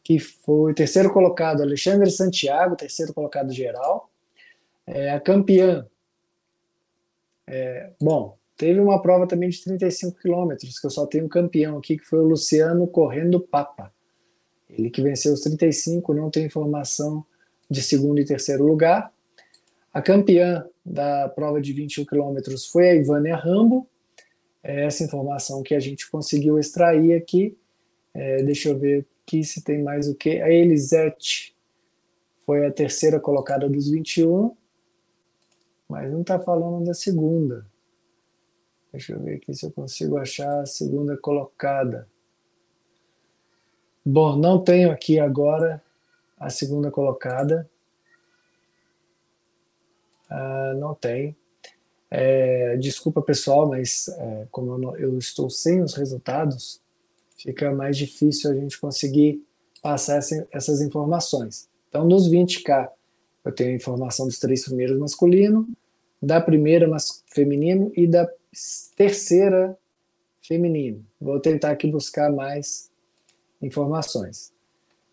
Que 0.02 0.18
foi 0.18 0.74
terceiro 0.74 1.12
colocado 1.12 1.62
Alexandre 1.62 2.10
Santiago, 2.10 2.76
terceiro 2.76 3.14
colocado 3.14 3.52
geral. 3.52 4.10
É, 4.86 5.10
a 5.10 5.20
campeã. 5.20 5.86
É, 7.46 7.90
bom, 8.00 8.36
teve 8.56 8.80
uma 8.80 9.00
prova 9.00 9.26
também 9.26 9.48
de 9.48 9.62
35 9.62 10.18
quilômetros, 10.20 10.78
que 10.78 10.86
eu 10.86 10.90
só 10.90 11.06
tenho 11.06 11.26
um 11.26 11.28
campeão 11.28 11.78
aqui, 11.78 11.98
que 11.98 12.04
foi 12.04 12.20
o 12.20 12.28
Luciano 12.28 12.86
Correndo 12.86 13.40
Papa. 13.40 13.92
Ele 14.70 14.90
que 14.90 15.02
venceu 15.02 15.32
os 15.34 15.40
35, 15.40 16.14
não 16.14 16.30
tem 16.30 16.46
informação 16.46 17.24
de 17.68 17.82
segundo 17.82 18.20
e 18.20 18.24
terceiro 18.24 18.64
lugar. 18.64 19.11
A 19.92 20.00
campeã 20.00 20.66
da 20.84 21.28
prova 21.28 21.60
de 21.60 21.72
21 21.72 22.04
quilômetros 22.06 22.66
foi 22.66 22.88
a 22.88 22.94
Ivânia 22.94 23.36
Rambo. 23.36 23.86
É 24.62 24.84
essa 24.84 25.04
informação 25.04 25.62
que 25.62 25.74
a 25.74 25.80
gente 25.80 26.10
conseguiu 26.10 26.58
extrair 26.58 27.14
aqui. 27.14 27.58
É, 28.14 28.42
deixa 28.42 28.70
eu 28.70 28.78
ver 28.78 29.06
aqui 29.22 29.44
se 29.44 29.62
tem 29.62 29.82
mais 29.82 30.08
o 30.08 30.14
que. 30.14 30.40
A 30.40 30.50
Elisete 30.50 31.54
foi 32.46 32.66
a 32.66 32.72
terceira 32.72 33.20
colocada 33.20 33.68
dos 33.68 33.90
21, 33.90 34.56
mas 35.88 36.10
não 36.10 36.22
está 36.22 36.38
falando 36.38 36.84
da 36.84 36.94
segunda. 36.94 37.66
Deixa 38.90 39.12
eu 39.12 39.20
ver 39.20 39.36
aqui 39.36 39.54
se 39.54 39.64
eu 39.64 39.70
consigo 39.70 40.16
achar 40.16 40.60
a 40.60 40.66
segunda 40.66 41.16
colocada. 41.16 42.08
Bom, 44.04 44.36
não 44.36 44.62
tenho 44.62 44.90
aqui 44.90 45.18
agora 45.18 45.82
a 46.38 46.50
segunda 46.50 46.90
colocada. 46.90 47.70
Uh, 50.32 50.78
não 50.78 50.94
tem. 50.94 51.36
É, 52.10 52.76
desculpa, 52.76 53.20
pessoal, 53.20 53.68
mas 53.68 54.08
é, 54.08 54.46
como 54.50 54.72
eu, 54.72 54.78
não, 54.78 54.96
eu, 54.96 55.18
estou 55.18 55.48
sem 55.48 55.82
os 55.82 55.94
resultados, 55.94 56.80
fica 57.38 57.72
mais 57.72 57.96
difícil 57.96 58.50
a 58.50 58.54
gente 58.54 58.78
conseguir 58.80 59.42
passar 59.82 60.16
essa, 60.16 60.46
essas 60.50 60.80
informações. 60.80 61.68
Então, 61.88 62.04
nos 62.06 62.30
20K, 62.30 62.90
eu 63.44 63.52
tenho 63.52 63.70
a 63.70 63.74
informação 63.74 64.26
dos 64.26 64.38
três 64.38 64.64
primeiros 64.64 64.98
masculino, 64.98 65.66
da 66.20 66.40
primeira 66.40 66.86
mas, 66.86 67.22
feminino 67.26 67.90
e 67.96 68.06
da 68.06 68.28
terceira 68.96 69.76
feminino. 70.40 71.04
Vou 71.20 71.40
tentar 71.40 71.70
aqui 71.70 71.90
buscar 71.90 72.30
mais 72.30 72.90
informações. 73.60 74.52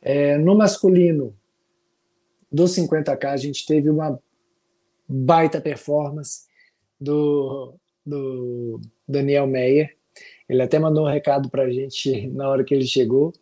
É, 0.01 0.37
no 0.37 0.55
masculino, 0.55 1.35
dos 2.51 2.75
50K, 2.75 3.25
a 3.25 3.37
gente 3.37 3.65
teve 3.65 3.89
uma 3.89 4.19
baita 5.09 5.59
performance 5.59 6.41
do, 7.01 7.73
do 8.05 8.79
Daniel 9.07 9.47
Meyer. 9.47 9.97
Ele 10.47 10.61
até 10.61 10.77
mandou 10.77 11.05
um 11.05 11.09
recado 11.09 11.49
para 11.49 11.63
a 11.63 11.69
gente 11.69 12.27
na 12.27 12.47
hora 12.47 12.63
que 12.63 12.73
ele 12.73 12.85
chegou. 12.85 13.33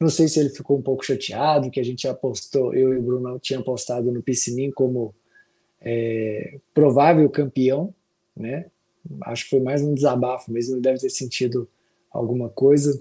Não 0.00 0.08
sei 0.08 0.26
se 0.26 0.40
ele 0.40 0.50
ficou 0.50 0.76
um 0.76 0.82
pouco 0.82 1.04
chateado, 1.04 1.70
que 1.70 1.78
a 1.78 1.84
gente 1.84 2.08
apostou, 2.08 2.74
eu 2.74 2.92
e 2.92 2.98
o 2.98 3.02
Bruno 3.02 3.38
tinha 3.38 3.60
apostado 3.60 4.10
no 4.10 4.22
Piscinim 4.22 4.70
como 4.70 5.14
é, 5.80 6.58
provável 6.72 7.28
campeão, 7.30 7.94
né? 8.36 8.66
Acho 9.22 9.44
que 9.44 9.50
foi 9.50 9.60
mais 9.60 9.82
um 9.82 9.94
desabafo 9.94 10.50
mesmo, 10.50 10.74
ele 10.74 10.82
deve 10.82 10.98
ter 10.98 11.10
sentido 11.10 11.68
alguma 12.10 12.48
coisa, 12.48 12.98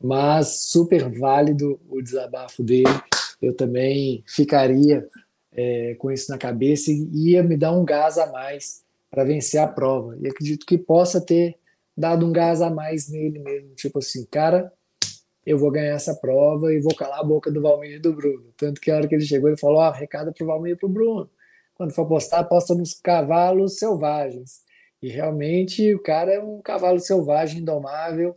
mas 0.00 0.64
super 0.64 1.08
válido 1.10 1.80
o 1.88 2.02
desabafo 2.02 2.62
dele. 2.62 2.88
Eu 3.40 3.54
também 3.54 4.22
ficaria 4.26 5.08
é, 5.52 5.94
com 5.94 6.10
isso 6.10 6.30
na 6.30 6.38
cabeça 6.38 6.90
e 6.90 7.30
ia 7.30 7.42
me 7.42 7.56
dar 7.56 7.72
um 7.72 7.84
gás 7.84 8.18
a 8.18 8.26
mais 8.30 8.82
para 9.10 9.24
vencer 9.24 9.60
a 9.60 9.66
prova. 9.66 10.16
E 10.20 10.28
acredito 10.28 10.66
que 10.66 10.78
possa 10.78 11.20
ter 11.20 11.56
dado 11.96 12.26
um 12.26 12.32
gás 12.32 12.62
a 12.62 12.70
mais 12.70 13.08
nele 13.08 13.38
mesmo, 13.38 13.74
tipo 13.74 13.98
assim, 13.98 14.24
cara, 14.30 14.72
eu 15.48 15.56
vou 15.56 15.70
ganhar 15.70 15.94
essa 15.94 16.14
prova 16.14 16.72
e 16.74 16.78
vou 16.78 16.94
calar 16.94 17.20
a 17.20 17.24
boca 17.24 17.50
do 17.50 17.62
Valmir 17.62 17.92
e 17.92 17.98
do 17.98 18.12
Bruno. 18.12 18.52
Tanto 18.54 18.80
que 18.80 18.90
a 18.90 18.96
hora 18.96 19.08
que 19.08 19.14
ele 19.14 19.24
chegou, 19.24 19.48
ele 19.48 19.56
falou: 19.56 19.78
ó, 19.78 19.88
oh, 19.88 19.92
recado 19.92 20.30
pro 20.32 20.46
Valmir 20.46 20.74
e 20.74 20.76
pro 20.76 20.88
Bruno. 20.90 21.30
Quando 21.74 21.94
for 21.94 22.02
apostar, 22.02 22.40
aposta 22.40 22.74
nos 22.74 22.92
cavalos 22.92 23.78
selvagens. 23.78 24.60
E 25.00 25.08
realmente 25.08 25.94
o 25.94 26.02
cara 26.02 26.34
é 26.34 26.40
um 26.40 26.60
cavalo 26.60 26.98
selvagem, 27.00 27.62
indomável. 27.62 28.36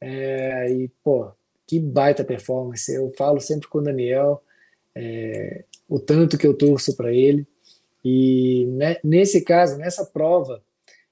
É, 0.00 0.72
e, 0.72 0.88
pô, 1.04 1.30
que 1.66 1.78
baita 1.78 2.24
performance. 2.24 2.90
Eu 2.90 3.10
falo 3.18 3.38
sempre 3.38 3.68
com 3.68 3.78
o 3.78 3.82
Daniel. 3.82 4.42
É, 4.94 5.64
o 5.90 5.98
tanto 5.98 6.38
que 6.38 6.46
eu 6.46 6.54
torço 6.54 6.96
para 6.96 7.12
ele. 7.12 7.44
E 8.04 8.64
né, 8.66 8.96
nesse 9.02 9.42
caso, 9.42 9.76
nessa 9.76 10.06
prova, 10.06 10.62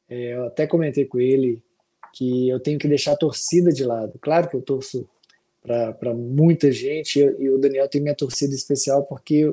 é, 0.09 0.35
eu 0.35 0.47
até 0.47 0.67
comentei 0.69 1.05
com 1.05 1.19
ele 1.19 1.61
que 2.14 2.49
eu 2.49 2.61
tenho 2.61 2.79
que 2.79 2.88
deixar 2.88 3.12
a 3.12 3.17
torcida 3.17 3.73
de 3.73 3.85
lado. 3.85 4.19
Claro 4.21 4.49
que 4.49 4.55
eu 4.55 4.62
torço 4.62 5.07
para 5.99 6.14
muita 6.14 6.71
gente 6.71 7.19
e, 7.19 7.43
e 7.43 7.51
o 7.51 7.59
Daniel 7.59 7.88
tem 7.88 8.01
minha 8.01 8.14
torcida 8.14 8.55
especial 8.55 9.03
porque 9.03 9.53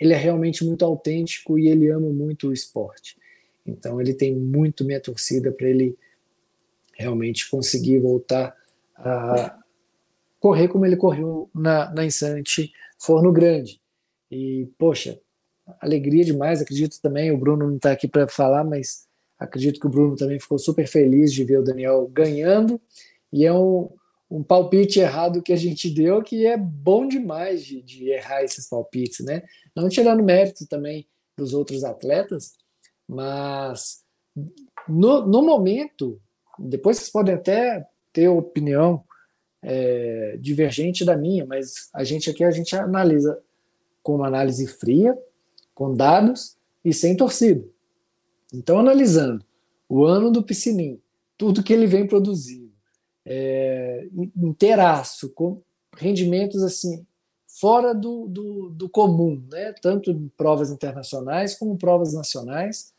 ele 0.00 0.14
é 0.14 0.16
realmente 0.16 0.64
muito 0.64 0.84
autêntico 0.84 1.58
e 1.58 1.68
ele 1.68 1.90
ama 1.90 2.08
muito 2.08 2.48
o 2.48 2.52
esporte. 2.52 3.16
Então 3.64 4.00
ele 4.00 4.14
tem 4.14 4.34
muito 4.34 4.84
minha 4.84 5.00
torcida 5.00 5.52
para 5.52 5.68
ele 5.68 5.96
realmente 6.94 7.48
conseguir 7.50 7.98
voltar 7.98 8.56
a 8.96 9.58
correr 10.40 10.68
como 10.68 10.86
ele 10.86 10.96
correu 10.96 11.48
na, 11.54 11.92
na 11.92 12.04
Insante 12.04 12.72
Forno 12.98 13.30
Grande. 13.30 13.80
E, 14.34 14.66
poxa, 14.76 15.20
alegria 15.80 16.24
demais. 16.24 16.60
Acredito 16.60 17.00
também, 17.00 17.30
o 17.30 17.38
Bruno 17.38 17.68
não 17.68 17.76
está 17.76 17.92
aqui 17.92 18.08
para 18.08 18.26
falar, 18.26 18.64
mas 18.64 19.06
acredito 19.38 19.78
que 19.78 19.86
o 19.86 19.90
Bruno 19.90 20.16
também 20.16 20.40
ficou 20.40 20.58
super 20.58 20.86
feliz 20.88 21.32
de 21.32 21.44
ver 21.44 21.58
o 21.58 21.64
Daniel 21.64 22.08
ganhando. 22.12 22.80
E 23.32 23.44
é 23.44 23.52
um, 23.52 23.90
um 24.30 24.42
palpite 24.42 24.98
errado 24.98 25.42
que 25.42 25.52
a 25.52 25.56
gente 25.56 25.88
deu, 25.88 26.20
que 26.22 26.46
é 26.46 26.56
bom 26.56 27.06
demais 27.06 27.64
de, 27.64 27.80
de 27.82 28.08
errar 28.10 28.42
esses 28.42 28.68
palpites, 28.68 29.24
né? 29.24 29.42
Não 29.74 29.88
tirando 29.88 30.22
mérito 30.22 30.66
também 30.66 31.06
dos 31.36 31.54
outros 31.54 31.84
atletas, 31.84 32.54
mas 33.08 34.02
no, 34.88 35.26
no 35.26 35.42
momento, 35.42 36.20
depois 36.58 36.96
vocês 36.96 37.10
podem 37.10 37.34
até 37.34 37.86
ter 38.12 38.28
opinião 38.28 39.04
é, 39.62 40.36
divergente 40.40 41.04
da 41.04 41.16
minha, 41.16 41.46
mas 41.46 41.88
a 41.92 42.04
gente 42.04 42.30
aqui 42.30 42.44
a 42.44 42.50
gente 42.50 42.76
analisa 42.76 43.40
com 44.04 44.16
uma 44.16 44.28
análise 44.28 44.66
fria, 44.66 45.18
com 45.74 45.94
dados 45.94 46.56
e 46.84 46.92
sem 46.92 47.16
torcida. 47.16 47.66
Então, 48.52 48.78
analisando 48.78 49.44
o 49.88 50.04
ano 50.04 50.30
do 50.30 50.42
Piscinim, 50.42 51.00
tudo 51.36 51.62
que 51.62 51.72
ele 51.72 51.86
vem 51.86 52.06
produzindo, 52.06 52.70
é, 53.24 54.06
inteiraço, 54.36 55.30
com 55.30 55.62
rendimentos 55.96 56.62
assim 56.62 57.04
fora 57.46 57.94
do, 57.94 58.26
do, 58.28 58.70
do, 58.70 58.88
comum, 58.88 59.42
né? 59.50 59.72
tanto 59.80 60.10
em 60.10 60.28
provas 60.36 60.70
internacionais 60.70 61.54
como 61.54 61.78
provas 61.78 62.12
nacionais, 62.12 62.92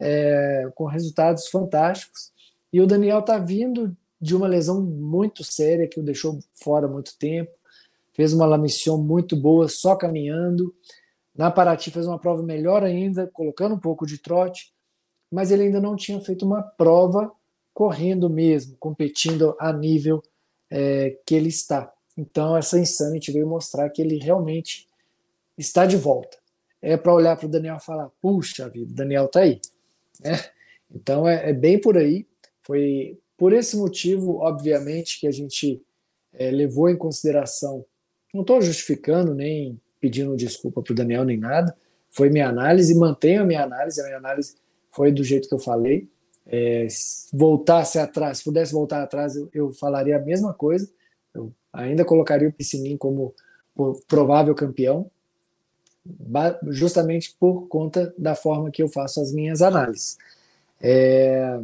é, 0.00 0.70
com 0.74 0.86
resultados 0.86 1.48
fantásticos. 1.48 2.32
E 2.72 2.80
o 2.80 2.86
Daniel 2.86 3.18
está 3.18 3.38
vindo 3.38 3.94
de 4.20 4.34
uma 4.34 4.46
lesão 4.46 4.80
muito 4.80 5.44
séria 5.44 5.88
que 5.88 6.00
o 6.00 6.02
deixou 6.02 6.38
fora 6.54 6.88
muito 6.88 7.16
tempo 7.18 7.57
fez 8.18 8.32
uma 8.32 8.46
La 8.46 8.58
muito 8.98 9.36
boa, 9.36 9.68
só 9.68 9.94
caminhando. 9.94 10.74
Na 11.32 11.52
Paraty 11.52 11.92
fez 11.92 12.04
uma 12.04 12.18
prova 12.18 12.42
melhor 12.42 12.82
ainda, 12.82 13.28
colocando 13.28 13.76
um 13.76 13.78
pouco 13.78 14.04
de 14.04 14.18
trote, 14.18 14.72
mas 15.30 15.52
ele 15.52 15.62
ainda 15.62 15.80
não 15.80 15.94
tinha 15.94 16.20
feito 16.20 16.44
uma 16.44 16.60
prova 16.60 17.30
correndo 17.72 18.28
mesmo, 18.28 18.76
competindo 18.80 19.54
a 19.56 19.72
nível 19.72 20.20
é, 20.68 21.16
que 21.24 21.32
ele 21.32 21.48
está. 21.48 21.94
Então, 22.16 22.56
essa 22.56 22.76
Insanity 22.76 23.30
veio 23.30 23.46
mostrar 23.46 23.88
que 23.90 24.02
ele 24.02 24.18
realmente 24.18 24.88
está 25.56 25.86
de 25.86 25.96
volta. 25.96 26.36
É 26.82 26.96
para 26.96 27.14
olhar 27.14 27.36
para 27.36 27.46
o 27.46 27.48
Daniel 27.48 27.76
e 27.76 27.84
falar: 27.84 28.10
puxa 28.20 28.68
vida, 28.68 28.92
Daniel 28.92 29.26
está 29.26 29.42
aí. 29.42 29.60
Né? 30.20 30.32
Então, 30.90 31.28
é, 31.28 31.50
é, 31.50 31.52
bem 31.52 31.80
por 31.80 31.96
aí. 31.96 32.26
Foi 32.62 33.16
por 33.36 33.52
esse 33.52 33.76
motivo, 33.76 34.38
obviamente, 34.38 35.20
que 35.20 35.28
a 35.28 35.30
gente 35.30 35.80
é, 36.32 36.50
levou 36.50 36.88
em 36.88 36.96
consideração. 36.96 37.86
Não 38.38 38.42
estou 38.42 38.62
justificando 38.62 39.34
nem 39.34 39.80
pedindo 39.98 40.36
desculpa 40.36 40.80
para 40.80 40.92
o 40.92 40.94
Daniel 40.94 41.24
nem 41.24 41.36
nada. 41.36 41.76
Foi 42.08 42.30
minha 42.30 42.48
análise, 42.48 42.94
mantenho 42.94 43.42
a 43.42 43.44
minha 43.44 43.64
análise. 43.64 44.00
A 44.00 44.04
minha 44.04 44.16
análise 44.16 44.54
foi 44.92 45.10
do 45.10 45.24
jeito 45.24 45.48
que 45.48 45.54
eu 45.56 45.58
falei. 45.58 46.08
É, 46.46 46.86
se 46.88 47.36
voltasse 47.36 47.98
atrás, 47.98 48.38
se 48.38 48.44
pudesse 48.44 48.72
voltar 48.72 49.02
atrás, 49.02 49.34
eu, 49.34 49.48
eu 49.52 49.72
falaria 49.72 50.16
a 50.16 50.20
mesma 50.20 50.54
coisa. 50.54 50.88
Eu 51.34 51.52
ainda 51.72 52.04
colocaria 52.04 52.48
o 52.48 52.52
Piscinin 52.52 52.96
como 52.96 53.34
provável 54.06 54.54
campeão, 54.54 55.10
justamente 56.68 57.34
por 57.40 57.66
conta 57.66 58.14
da 58.16 58.36
forma 58.36 58.70
que 58.70 58.84
eu 58.84 58.88
faço 58.88 59.20
as 59.20 59.32
minhas 59.32 59.62
análises. 59.62 60.16
É, 60.80 61.58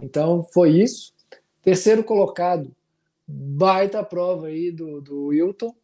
então 0.00 0.42
foi 0.42 0.70
isso. 0.70 1.14
Terceiro 1.62 2.02
colocado, 2.02 2.74
baita 3.26 4.02
prova 4.04 4.46
aí 4.46 4.70
do, 4.70 5.00
do 5.00 5.26
Wilton. 5.26 5.74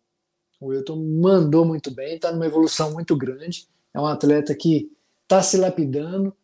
O 0.60 0.66
Wilton 0.66 0.96
mandou 0.96 1.64
muito 1.64 1.90
bem, 1.90 2.14
está 2.14 2.30
numa 2.30 2.46
evolução 2.46 2.92
muito 2.92 3.16
grande. 3.16 3.66
É 3.92 4.00
um 4.00 4.06
atleta 4.06 4.54
que 4.54 4.90
está 5.22 5.42
se 5.42 5.56
lapidando, 5.56 6.34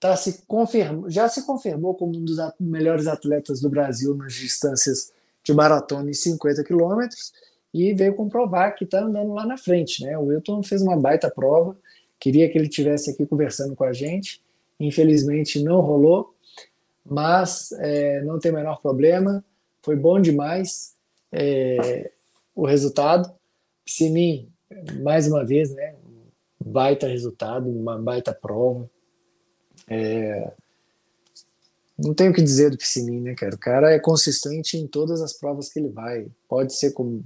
tá 0.00 0.16
se 0.16 0.42
confirmou, 0.46 1.10
já 1.10 1.28
se 1.28 1.44
confirmou 1.44 1.94
como 1.94 2.16
um 2.16 2.24
dos 2.24 2.38
melhores 2.58 3.06
atletas 3.06 3.60
do 3.60 3.68
Brasil 3.68 4.14
nas 4.14 4.34
distâncias 4.34 5.12
de 5.42 5.52
maratona 5.52 6.10
em 6.10 6.14
50 6.14 6.64
quilômetros 6.64 7.32
e 7.72 7.92
veio 7.92 8.14
comprovar 8.14 8.74
que 8.74 8.84
está 8.84 9.00
andando 9.00 9.32
lá 9.34 9.44
na 9.44 9.58
frente. 9.58 10.02
Né? 10.02 10.16
O 10.16 10.26
Wilton 10.26 10.62
fez 10.62 10.82
uma 10.82 10.96
baita 10.96 11.30
prova, 11.30 11.76
queria 12.18 12.50
que 12.50 12.56
ele 12.56 12.68
tivesse 12.68 13.10
aqui 13.10 13.26
conversando 13.26 13.76
com 13.76 13.84
a 13.84 13.92
gente, 13.92 14.42
infelizmente 14.80 15.62
não 15.62 15.80
rolou, 15.80 16.34
mas 17.04 17.72
é, 17.72 18.22
não 18.22 18.38
tem 18.38 18.50
o 18.50 18.54
menor 18.54 18.80
problema, 18.80 19.44
foi 19.86 19.94
bom 19.94 20.20
demais 20.20 20.96
é, 21.30 22.10
o 22.56 22.66
resultado. 22.66 23.32
Simin, 23.86 24.52
mais 25.00 25.28
uma 25.28 25.44
vez, 25.44 25.70
né, 25.70 25.94
baita 26.58 27.06
resultado, 27.06 27.70
uma 27.70 27.96
baita 27.96 28.34
prova, 28.34 28.90
é... 29.88 30.50
Não 31.96 32.12
tenho 32.12 32.32
o 32.32 32.34
que 32.34 32.42
dizer 32.42 32.68
do 32.70 32.76
Piscininho, 32.76 33.22
né, 33.22 33.34
cara? 33.34 33.54
O 33.54 33.58
cara 33.58 33.94
é 33.94 33.98
consistente 33.98 34.76
em 34.76 34.88
todas 34.88 35.22
as 35.22 35.32
provas 35.32 35.70
que 35.70 35.78
ele 35.78 35.88
vai. 35.88 36.26
Pode 36.46 36.74
ser 36.74 36.90
como 36.90 37.24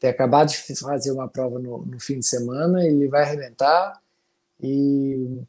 ter 0.00 0.08
acabado 0.08 0.48
de 0.48 0.58
fazer 0.76 1.12
uma 1.12 1.28
prova 1.28 1.58
no, 1.58 1.86
no 1.86 2.00
fim 2.00 2.18
de 2.18 2.26
semana, 2.26 2.84
ele 2.84 3.08
vai 3.08 3.22
arrebentar 3.22 3.98
e 4.60 5.40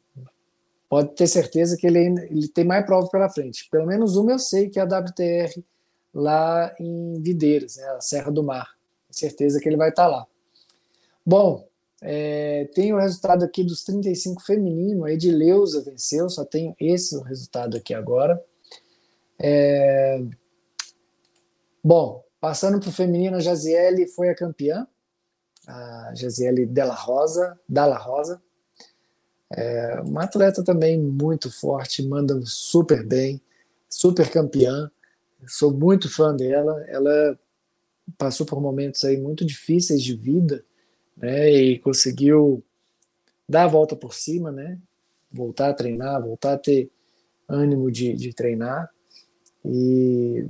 pode 0.88 1.14
ter 1.16 1.26
certeza 1.26 1.76
que 1.76 1.86
ele, 1.86 1.98
ainda, 1.98 2.24
ele 2.24 2.48
tem 2.48 2.64
mais 2.64 2.86
prova 2.86 3.10
pela 3.10 3.28
frente. 3.28 3.68
Pelo 3.68 3.86
menos 3.86 4.16
uma 4.16 4.32
eu 4.32 4.38
sei 4.38 4.70
que 4.70 4.78
é 4.78 4.82
a 4.82 4.86
WTR 4.86 5.60
lá 6.12 6.74
em 6.78 7.20
Videiras, 7.20 7.76
né, 7.76 7.84
a 7.90 8.00
Serra 8.00 8.30
do 8.30 8.42
Mar. 8.42 8.74
Com 9.06 9.12
certeza 9.12 9.60
que 9.60 9.68
ele 9.68 9.76
vai 9.76 9.90
estar 9.90 10.06
lá. 10.06 10.26
Bom, 11.24 11.68
é, 12.02 12.68
tem 12.74 12.92
o 12.92 12.98
resultado 12.98 13.44
aqui 13.44 13.62
dos 13.62 13.84
35 13.84 14.42
feminino, 14.42 15.04
a 15.04 15.12
Edileuza 15.12 15.82
venceu, 15.82 16.30
só 16.30 16.44
tenho 16.44 16.74
esse 16.80 17.16
o 17.16 17.22
resultado 17.22 17.76
aqui 17.76 17.92
agora. 17.92 18.42
É, 19.38 20.22
bom, 21.84 22.24
passando 22.40 22.80
para 22.80 22.88
o 22.88 22.92
feminino, 22.92 23.36
a 23.36 23.40
Jaziele 23.40 24.06
foi 24.06 24.30
a 24.30 24.34
campeã, 24.34 24.86
a 25.66 26.12
Jaziele 26.14 26.66
Della 26.66 26.94
Rosa, 26.94 27.58
Dalla 27.68 27.98
Rosa. 27.98 28.40
É, 29.52 30.00
uma 30.04 30.24
atleta 30.24 30.64
também 30.64 30.98
muito 30.98 31.50
forte, 31.50 32.06
manda 32.06 32.40
super 32.44 33.04
bem, 33.04 33.40
super 33.88 34.30
campeã. 34.30 34.90
Sou 35.46 35.72
muito 35.72 36.08
fã 36.08 36.34
dela. 36.34 36.84
Ela 36.88 37.38
passou 38.18 38.44
por 38.46 38.60
momentos 38.60 39.04
aí 39.04 39.16
muito 39.16 39.44
difíceis 39.44 40.02
de 40.02 40.14
vida, 40.14 40.64
né, 41.16 41.50
e 41.50 41.78
conseguiu 41.78 42.62
dar 43.48 43.64
a 43.64 43.68
volta 43.68 43.94
por 43.94 44.14
cima, 44.14 44.50
né, 44.50 44.78
voltar 45.30 45.70
a 45.70 45.74
treinar, 45.74 46.22
voltar 46.22 46.54
a 46.54 46.58
ter 46.58 46.90
ânimo 47.48 47.90
de, 47.90 48.14
de 48.14 48.32
treinar 48.32 48.90
e 49.64 50.46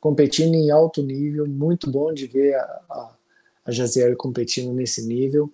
competindo 0.00 0.54
em 0.54 0.70
alto 0.70 1.02
nível, 1.02 1.46
muito 1.46 1.90
bom 1.90 2.12
de 2.12 2.26
ver 2.26 2.54
a, 2.54 2.62
a, 2.90 3.16
a 3.64 3.70
Jaziel 3.72 4.14
competindo 4.16 4.72
nesse 4.72 5.06
nível. 5.06 5.52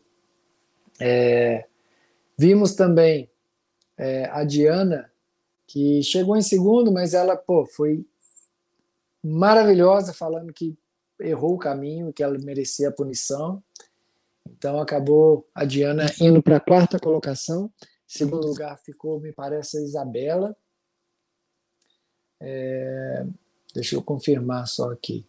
É, 0.98 1.66
vimos 2.36 2.74
também 2.74 3.30
é, 3.96 4.24
a 4.26 4.44
Diana, 4.44 5.10
que 5.66 6.02
chegou 6.02 6.36
em 6.36 6.42
segundo, 6.42 6.90
mas 6.90 7.14
ela 7.14 7.36
pô, 7.36 7.64
foi 7.64 8.04
maravilhosa, 9.22 10.12
falando 10.12 10.52
que 10.52 10.76
errou 11.20 11.54
o 11.54 11.58
caminho, 11.58 12.12
que 12.12 12.22
ela 12.22 12.38
merecia 12.38 12.88
a 12.88 12.92
punição. 12.92 13.62
Então 14.48 14.80
acabou 14.80 15.46
a 15.54 15.64
Diana 15.64 16.06
indo 16.20 16.42
para 16.42 16.56
a 16.56 16.60
quarta 16.60 16.98
colocação. 16.98 17.70
Segundo 18.06 18.46
lugar 18.46 18.78
ficou, 18.78 19.20
me 19.20 19.32
parece, 19.32 19.78
a 19.78 19.82
Isabela. 19.82 20.56
É, 22.40 23.26
deixa 23.74 23.94
eu 23.94 24.02
confirmar 24.02 24.66
só 24.66 24.90
aqui. 24.90 25.24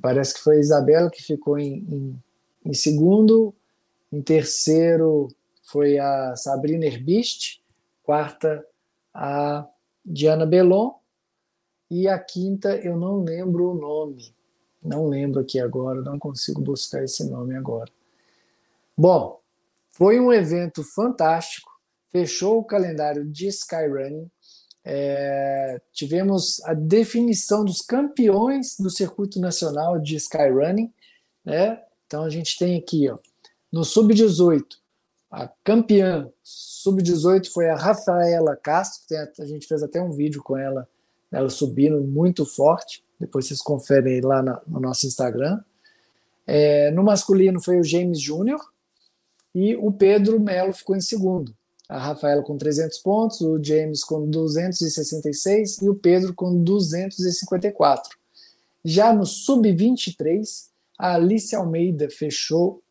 Parece 0.00 0.34
que 0.34 0.40
foi 0.40 0.56
a 0.56 0.60
Isabela 0.60 1.10
que 1.10 1.22
ficou 1.22 1.58
em, 1.58 1.78
em, 1.78 2.22
em 2.64 2.74
segundo. 2.74 3.54
Em 4.10 4.22
terceiro 4.22 5.28
foi 5.62 5.98
a 5.98 6.34
Sabrina 6.36 6.86
Herbist. 6.86 7.62
Quarta, 8.02 8.64
a 9.12 9.68
Diana 10.04 10.46
Belon. 10.46 10.92
E 11.94 12.08
a 12.08 12.18
quinta, 12.18 12.74
eu 12.78 12.96
não 12.96 13.22
lembro 13.22 13.70
o 13.70 13.74
nome. 13.74 14.34
Não 14.82 15.06
lembro 15.06 15.40
aqui 15.40 15.60
agora, 15.60 16.02
não 16.02 16.18
consigo 16.18 16.60
buscar 16.60 17.04
esse 17.04 17.22
nome 17.30 17.54
agora. 17.54 17.88
Bom, 18.98 19.40
foi 19.92 20.18
um 20.18 20.32
evento 20.32 20.82
fantástico, 20.82 21.70
fechou 22.10 22.58
o 22.58 22.64
calendário 22.64 23.24
de 23.24 23.46
Skyrunning. 23.46 24.28
É, 24.84 25.80
tivemos 25.92 26.60
a 26.64 26.74
definição 26.74 27.64
dos 27.64 27.80
campeões 27.80 28.76
do 28.76 28.90
circuito 28.90 29.38
nacional 29.38 30.00
de 30.00 30.16
Skyrunning. 30.16 30.92
Né? 31.44 31.80
Então 32.08 32.24
a 32.24 32.28
gente 32.28 32.58
tem 32.58 32.76
aqui 32.76 33.08
ó, 33.08 33.16
no 33.70 33.84
Sub-18, 33.84 34.64
a 35.30 35.48
campeã 35.62 36.28
Sub-18 36.42 37.52
foi 37.52 37.68
a 37.70 37.76
Rafaela 37.76 38.56
Castro, 38.56 39.16
a 39.38 39.46
gente 39.46 39.68
fez 39.68 39.80
até 39.80 40.02
um 40.02 40.10
vídeo 40.10 40.42
com 40.42 40.56
ela, 40.56 40.88
ela 41.34 41.50
subindo 41.50 42.00
muito 42.00 42.46
forte. 42.46 43.04
Depois 43.18 43.46
vocês 43.46 43.60
conferem 43.60 44.20
lá 44.20 44.42
na, 44.42 44.62
no 44.66 44.80
nosso 44.80 45.06
Instagram. 45.06 45.60
É, 46.46 46.90
no 46.90 47.02
masculino 47.02 47.60
foi 47.60 47.78
o 47.80 47.84
James 47.84 48.20
Júnior, 48.20 48.60
e 49.54 49.76
o 49.76 49.92
Pedro 49.92 50.40
Melo 50.40 50.72
ficou 50.72 50.96
em 50.96 51.00
segundo. 51.00 51.54
A 51.88 51.98
Rafaela 51.98 52.42
com 52.42 52.56
300 52.56 52.98
pontos, 52.98 53.40
o 53.40 53.62
James 53.62 54.02
com 54.02 54.28
266 54.28 55.82
e 55.82 55.88
o 55.88 55.94
Pedro 55.94 56.34
com 56.34 56.62
254. 56.62 58.16
Já 58.84 59.12
no 59.12 59.24
sub-23, 59.24 60.68
a 60.98 61.14
Alice 61.14 61.54
Almeida 61.54 62.08
fechou 62.10 62.82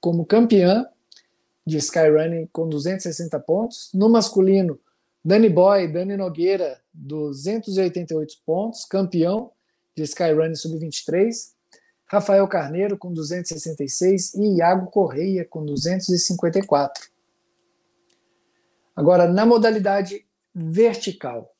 como 0.00 0.24
campeã 0.24 0.86
de 1.66 1.78
Skyrunning 1.78 2.48
com 2.52 2.68
260 2.68 3.40
pontos. 3.40 3.90
No 3.92 4.08
masculino, 4.08 4.78
Dani 5.24 5.48
Boy, 5.48 5.88
Dani 5.88 6.16
Nogueira, 6.16 6.78
288 6.96 8.38
pontos, 8.44 8.84
campeão 8.84 9.52
de 9.94 10.02
Skyrunning 10.02 10.54
sub-23. 10.54 11.54
Rafael 12.06 12.46
Carneiro 12.46 12.96
com 12.96 13.12
266 13.12 14.34
e 14.34 14.56
Iago 14.58 14.90
Correia 14.90 15.44
com 15.44 15.64
254. 15.64 17.08
Agora, 18.94 19.26
na 19.26 19.44
modalidade 19.44 20.24
vertical, 20.54 21.52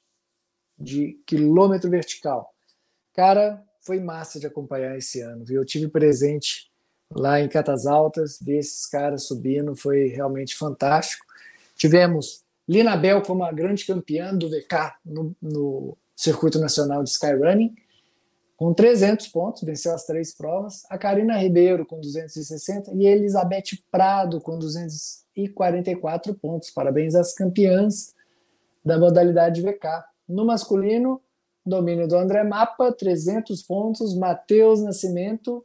de 0.79 1.20
quilômetro 1.27 1.90
vertical, 1.90 2.55
cara, 3.14 3.62
foi 3.81 3.99
massa 3.99 4.38
de 4.38 4.46
acompanhar 4.46 4.96
esse 4.96 5.20
ano, 5.20 5.44
viu? 5.44 5.62
Eu 5.62 5.66
tive 5.66 5.88
presente 5.88 6.70
lá 7.11 7.40
em 7.40 7.49
Catas 7.49 7.87
Altas, 7.87 8.38
ver 8.40 8.59
esses 8.59 8.87
caras 8.87 9.25
subindo, 9.25 9.75
foi 9.77 10.09
realmente 10.09 10.57
fantástico. 10.57 11.25
Tivemos 11.77 12.44
Lina 12.68 12.96
Bell 12.96 13.22
como 13.22 13.44
a 13.44 13.52
grande 13.52 13.87
campeã 13.87 14.35
do 14.35 14.48
VK 14.48 14.94
no, 15.05 15.37
no 15.40 15.96
Circuito 16.16 16.59
Nacional 16.59 17.05
de 17.05 17.11
Skyrunning, 17.11 17.74
com 18.57 18.72
300 18.72 19.29
pontos, 19.29 19.62
venceu 19.62 19.94
as 19.94 20.07
três 20.07 20.35
provas. 20.35 20.85
A 20.88 20.96
Karina 20.96 21.37
Ribeiro 21.37 21.85
com 21.85 22.00
260 22.00 22.90
e 22.94 23.07
Elizabeth 23.07 23.79
Prado 23.90 24.40
com 24.40 24.59
244 24.59 26.35
pontos. 26.35 26.70
Parabéns 26.70 27.14
às 27.14 27.35
campeãs 27.35 28.14
da 28.83 28.98
modalidade 28.98 29.61
VK. 29.61 30.05
No 30.26 30.46
masculino, 30.46 31.20
domínio 31.66 32.09
do 32.09 32.16
André 32.16 32.42
Mapa, 32.44 32.90
300 32.90 33.62
pontos, 33.62 34.16
Matheus 34.16 34.81
Nascimento, 34.81 35.62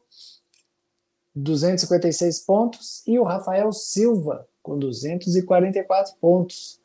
256 1.34 2.42
pontos, 2.42 3.08
e 3.08 3.18
o 3.18 3.24
Rafael 3.24 3.72
Silva, 3.72 4.46
com 4.62 4.78
244 4.78 6.16
pontos. 6.20 6.81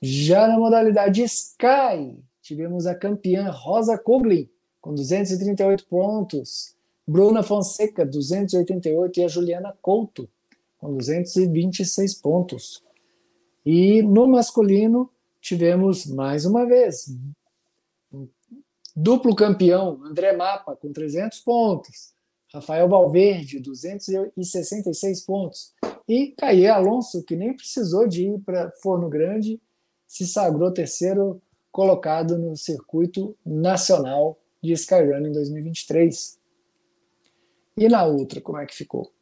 Já 0.00 0.46
na 0.46 0.58
modalidade 0.58 1.22
Sky, 1.22 2.22
tivemos 2.40 2.86
a 2.86 2.94
campeã 2.94 3.50
Rosa 3.50 3.98
Koglin, 3.98 4.48
com 4.80 4.94
238 4.94 5.86
pontos, 5.86 6.74
Bruna 7.06 7.42
Fonseca, 7.42 8.06
288, 8.06 9.20
e 9.20 9.24
a 9.24 9.28
Juliana 9.28 9.74
Couto, 9.82 10.28
com 10.78 10.96
226 10.96 12.14
pontos. 12.14 12.82
E 13.66 14.02
no 14.02 14.26
masculino, 14.28 15.10
tivemos 15.40 16.06
mais 16.06 16.44
uma 16.44 16.64
vez 16.64 17.06
duplo 18.98 19.34
campeão, 19.34 20.00
André 20.04 20.36
Mapa, 20.36 20.74
com 20.74 20.92
300 20.92 21.38
pontos, 21.40 22.12
Rafael 22.52 22.88
Valverde, 22.88 23.60
266 23.60 25.20
pontos, 25.20 25.72
e 26.08 26.34
Caê 26.36 26.66
Alonso, 26.66 27.22
que 27.22 27.36
nem 27.36 27.54
precisou 27.54 28.08
de 28.08 28.26
ir 28.26 28.40
para 28.40 28.72
Forno 28.82 29.08
Grande, 29.08 29.60
se 30.08 30.26
sagrou 30.26 30.72
terceiro 30.72 31.40
colocado 31.70 32.36
no 32.36 32.56
circuito 32.56 33.36
nacional 33.46 34.36
de 34.60 34.72
Skyrun 34.72 35.26
em 35.26 35.32
2023. 35.32 36.38
E 37.76 37.88
na 37.88 38.04
Ultra, 38.06 38.40
como 38.40 38.58
é 38.58 38.66
que 38.66 38.74
ficou? 38.74 39.12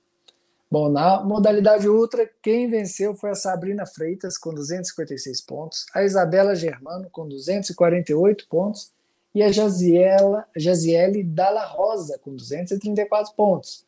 Bom, 0.70 0.88
na 0.88 1.22
modalidade 1.22 1.88
Ultra, 1.88 2.28
quem 2.40 2.68
venceu 2.68 3.14
foi 3.14 3.30
a 3.30 3.34
Sabrina 3.34 3.84
Freitas, 3.84 4.38
com 4.38 4.54
256 4.54 5.40
pontos, 5.42 5.86
a 5.94 6.02
Isabela 6.02 6.54
Germano, 6.54 7.08
com 7.10 7.28
248 7.28 8.48
pontos, 8.48 8.92
e 9.34 9.42
a 9.42 9.52
Jaziele 9.52 11.22
Dalla 11.22 11.66
Rosa, 11.66 12.18
com 12.18 12.34
234 12.34 13.34
pontos. 13.34 13.84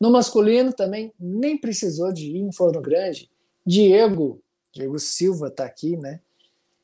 No 0.00 0.10
masculino 0.10 0.72
também 0.72 1.12
nem 1.20 1.58
precisou 1.58 2.10
de 2.12 2.30
ir 2.30 2.38
em 2.38 2.50
Forno 2.50 2.80
Grande. 2.80 3.30
Diego, 3.64 4.40
Diego 4.72 4.98
Silva 4.98 5.48
está 5.48 5.66
aqui, 5.66 5.96
né? 5.96 6.20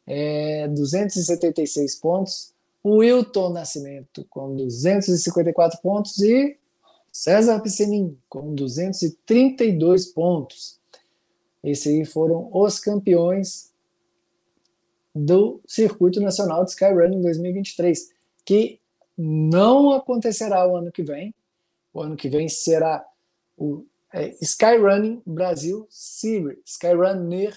É, 0.07 0.69
276 0.69 1.97
pontos. 1.97 2.53
O 2.83 2.97
Wilton 2.97 3.51
Nascimento 3.51 4.27
com 4.29 4.57
254 4.57 5.81
pontos 5.81 6.19
e 6.21 6.59
César 7.13 7.61
Piscinin 7.61 8.19
com 8.29 8.55
232 8.55 10.07
pontos. 10.07 10.81
Esses 11.63 11.87
aí 11.87 12.05
foram 12.05 12.51
os 12.53 12.81
campeões 12.81 13.71
do 15.15 15.61
Circuito 15.67 16.21
Nacional 16.21 16.65
de 16.65 16.71
Skyrunning 16.71 17.21
2023, 17.21 18.11
que 18.45 18.81
não 19.17 19.93
acontecerá 19.93 20.67
o 20.67 20.77
ano 20.77 20.91
que 20.91 21.03
vem. 21.03 21.35
O 21.93 22.01
ano 22.01 22.17
que 22.17 22.29
vem 22.29 22.49
será 22.49 23.07
o 23.57 23.85
é, 24.13 24.35
Skyrunning 24.41 25.23
Brasil 25.25 25.87
Series, 25.91 26.59
Skyrunner 26.65 27.57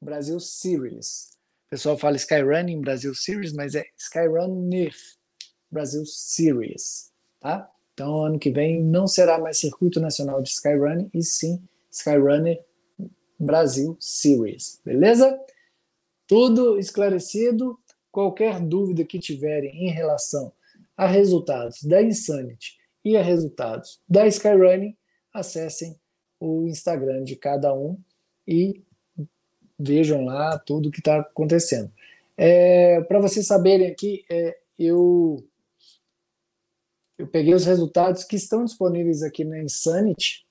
Brasil 0.00 0.40
Series. 0.40 1.30
Pessoal 1.72 1.96
fala 1.96 2.16
Skyrunning 2.16 2.82
Brasil 2.82 3.14
Series, 3.14 3.54
mas 3.54 3.74
é 3.74 3.82
Skyrunner 3.96 4.94
Brasil 5.70 6.04
Series, 6.04 7.10
tá? 7.40 7.66
Então, 7.94 8.26
ano 8.26 8.38
que 8.38 8.50
vem 8.50 8.82
não 8.82 9.06
será 9.06 9.38
mais 9.38 9.56
Circuito 9.56 9.98
Nacional 9.98 10.42
de 10.42 10.50
Skyrunning, 10.50 11.08
e 11.14 11.22
sim 11.22 11.66
Skyrunner 11.90 12.62
Brasil 13.40 13.96
Series, 13.98 14.82
beleza? 14.84 15.40
Tudo 16.26 16.78
esclarecido. 16.78 17.78
Qualquer 18.10 18.60
dúvida 18.60 19.02
que 19.02 19.18
tiverem 19.18 19.88
em 19.88 19.90
relação 19.90 20.52
a 20.94 21.06
resultados 21.06 21.82
da 21.84 22.02
Insanity 22.02 22.76
e 23.02 23.16
a 23.16 23.22
resultados 23.22 23.98
da 24.06 24.26
Skyrunning, 24.26 24.94
acessem 25.32 25.98
o 26.38 26.68
Instagram 26.68 27.24
de 27.24 27.34
cada 27.34 27.72
um 27.72 27.98
e 28.46 28.84
vejam 29.82 30.24
lá 30.24 30.58
tudo 30.58 30.88
o 30.88 30.92
que 30.92 31.00
está 31.00 31.20
acontecendo. 31.20 31.90
É, 32.36 33.00
Para 33.02 33.20
vocês 33.20 33.46
saberem 33.46 33.88
aqui, 33.88 34.24
é, 34.30 34.56
eu, 34.78 35.44
eu 37.18 37.26
peguei 37.26 37.54
os 37.54 37.64
resultados 37.64 38.24
que 38.24 38.36
estão 38.36 38.64
disponíveis 38.64 39.22
aqui 39.22 39.44
na 39.44 39.62
Insanity, 39.62 40.46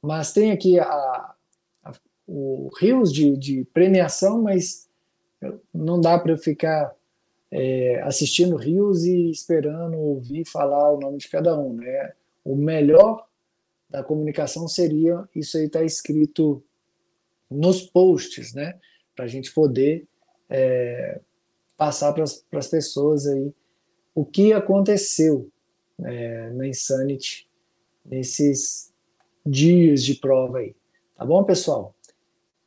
mas 0.00 0.32
tem 0.32 0.52
aqui 0.52 0.78
a, 0.78 0.86
a, 0.86 1.94
o 2.26 2.70
rios 2.78 3.12
de, 3.12 3.36
de 3.36 3.64
premiação, 3.72 4.42
mas 4.42 4.88
não 5.72 6.00
dá 6.00 6.18
para 6.18 6.32
eu 6.32 6.38
ficar 6.38 6.94
é, 7.50 8.00
assistindo 8.02 8.56
rios 8.56 9.04
e 9.04 9.30
esperando 9.30 9.96
ouvir 9.96 10.44
falar 10.44 10.92
o 10.92 11.00
nome 11.00 11.18
de 11.18 11.28
cada 11.28 11.58
um, 11.58 11.74
né? 11.74 12.12
O 12.44 12.56
melhor 12.56 13.26
da 13.88 14.02
comunicação 14.02 14.66
seria 14.66 15.28
isso 15.34 15.56
aí 15.56 15.68
tá 15.68 15.82
escrito 15.82 16.62
nos 17.50 17.82
posts, 17.82 18.54
né? 18.54 18.78
Para 19.14 19.24
a 19.24 19.28
gente 19.28 19.52
poder 19.52 20.06
é, 20.48 21.20
passar 21.76 22.12
para 22.12 22.24
as 22.24 22.68
pessoas 22.68 23.26
aí 23.26 23.52
o 24.14 24.24
que 24.24 24.52
aconteceu 24.52 25.50
é, 26.02 26.50
na 26.50 26.66
Insanity 26.66 27.48
nesses 28.04 28.92
dias 29.44 30.02
de 30.02 30.14
prova 30.14 30.58
aí. 30.58 30.74
Tá 31.16 31.24
bom, 31.24 31.42
pessoal? 31.44 31.94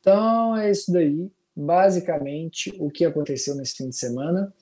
Então 0.00 0.56
é 0.56 0.70
isso 0.70 0.92
daí 0.92 1.30
basicamente 1.54 2.74
o 2.78 2.90
que 2.90 3.04
aconteceu 3.04 3.54
nesse 3.54 3.76
fim 3.76 3.88
de 3.88 3.96
semana. 3.96 4.52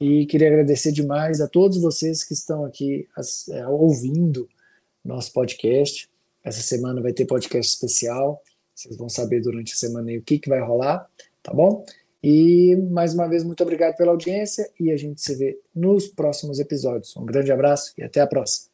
E 0.00 0.26
queria 0.26 0.48
agradecer 0.48 0.92
demais 0.92 1.40
a 1.40 1.48
todos 1.48 1.80
vocês 1.80 2.24
que 2.24 2.34
estão 2.34 2.64
aqui 2.64 3.08
é, 3.50 3.66
ouvindo 3.68 4.48
nosso 5.04 5.32
podcast. 5.32 6.10
Essa 6.42 6.60
semana 6.60 7.00
vai 7.00 7.12
ter 7.12 7.26
podcast 7.26 7.72
especial. 7.72 8.42
Vocês 8.74 8.96
vão 8.96 9.08
saber 9.08 9.40
durante 9.40 9.72
a 9.72 9.76
semana 9.76 10.10
aí 10.10 10.18
o 10.18 10.22
que, 10.22 10.38
que 10.38 10.48
vai 10.48 10.60
rolar, 10.60 11.08
tá 11.42 11.52
bom? 11.52 11.84
E 12.22 12.74
mais 12.90 13.14
uma 13.14 13.28
vez, 13.28 13.44
muito 13.44 13.62
obrigado 13.62 13.96
pela 13.96 14.10
audiência 14.10 14.70
e 14.80 14.90
a 14.90 14.96
gente 14.96 15.20
se 15.20 15.34
vê 15.36 15.60
nos 15.74 16.08
próximos 16.08 16.58
episódios. 16.58 17.14
Um 17.16 17.26
grande 17.26 17.52
abraço 17.52 17.92
e 17.98 18.02
até 18.02 18.20
a 18.20 18.26
próxima. 18.26 18.73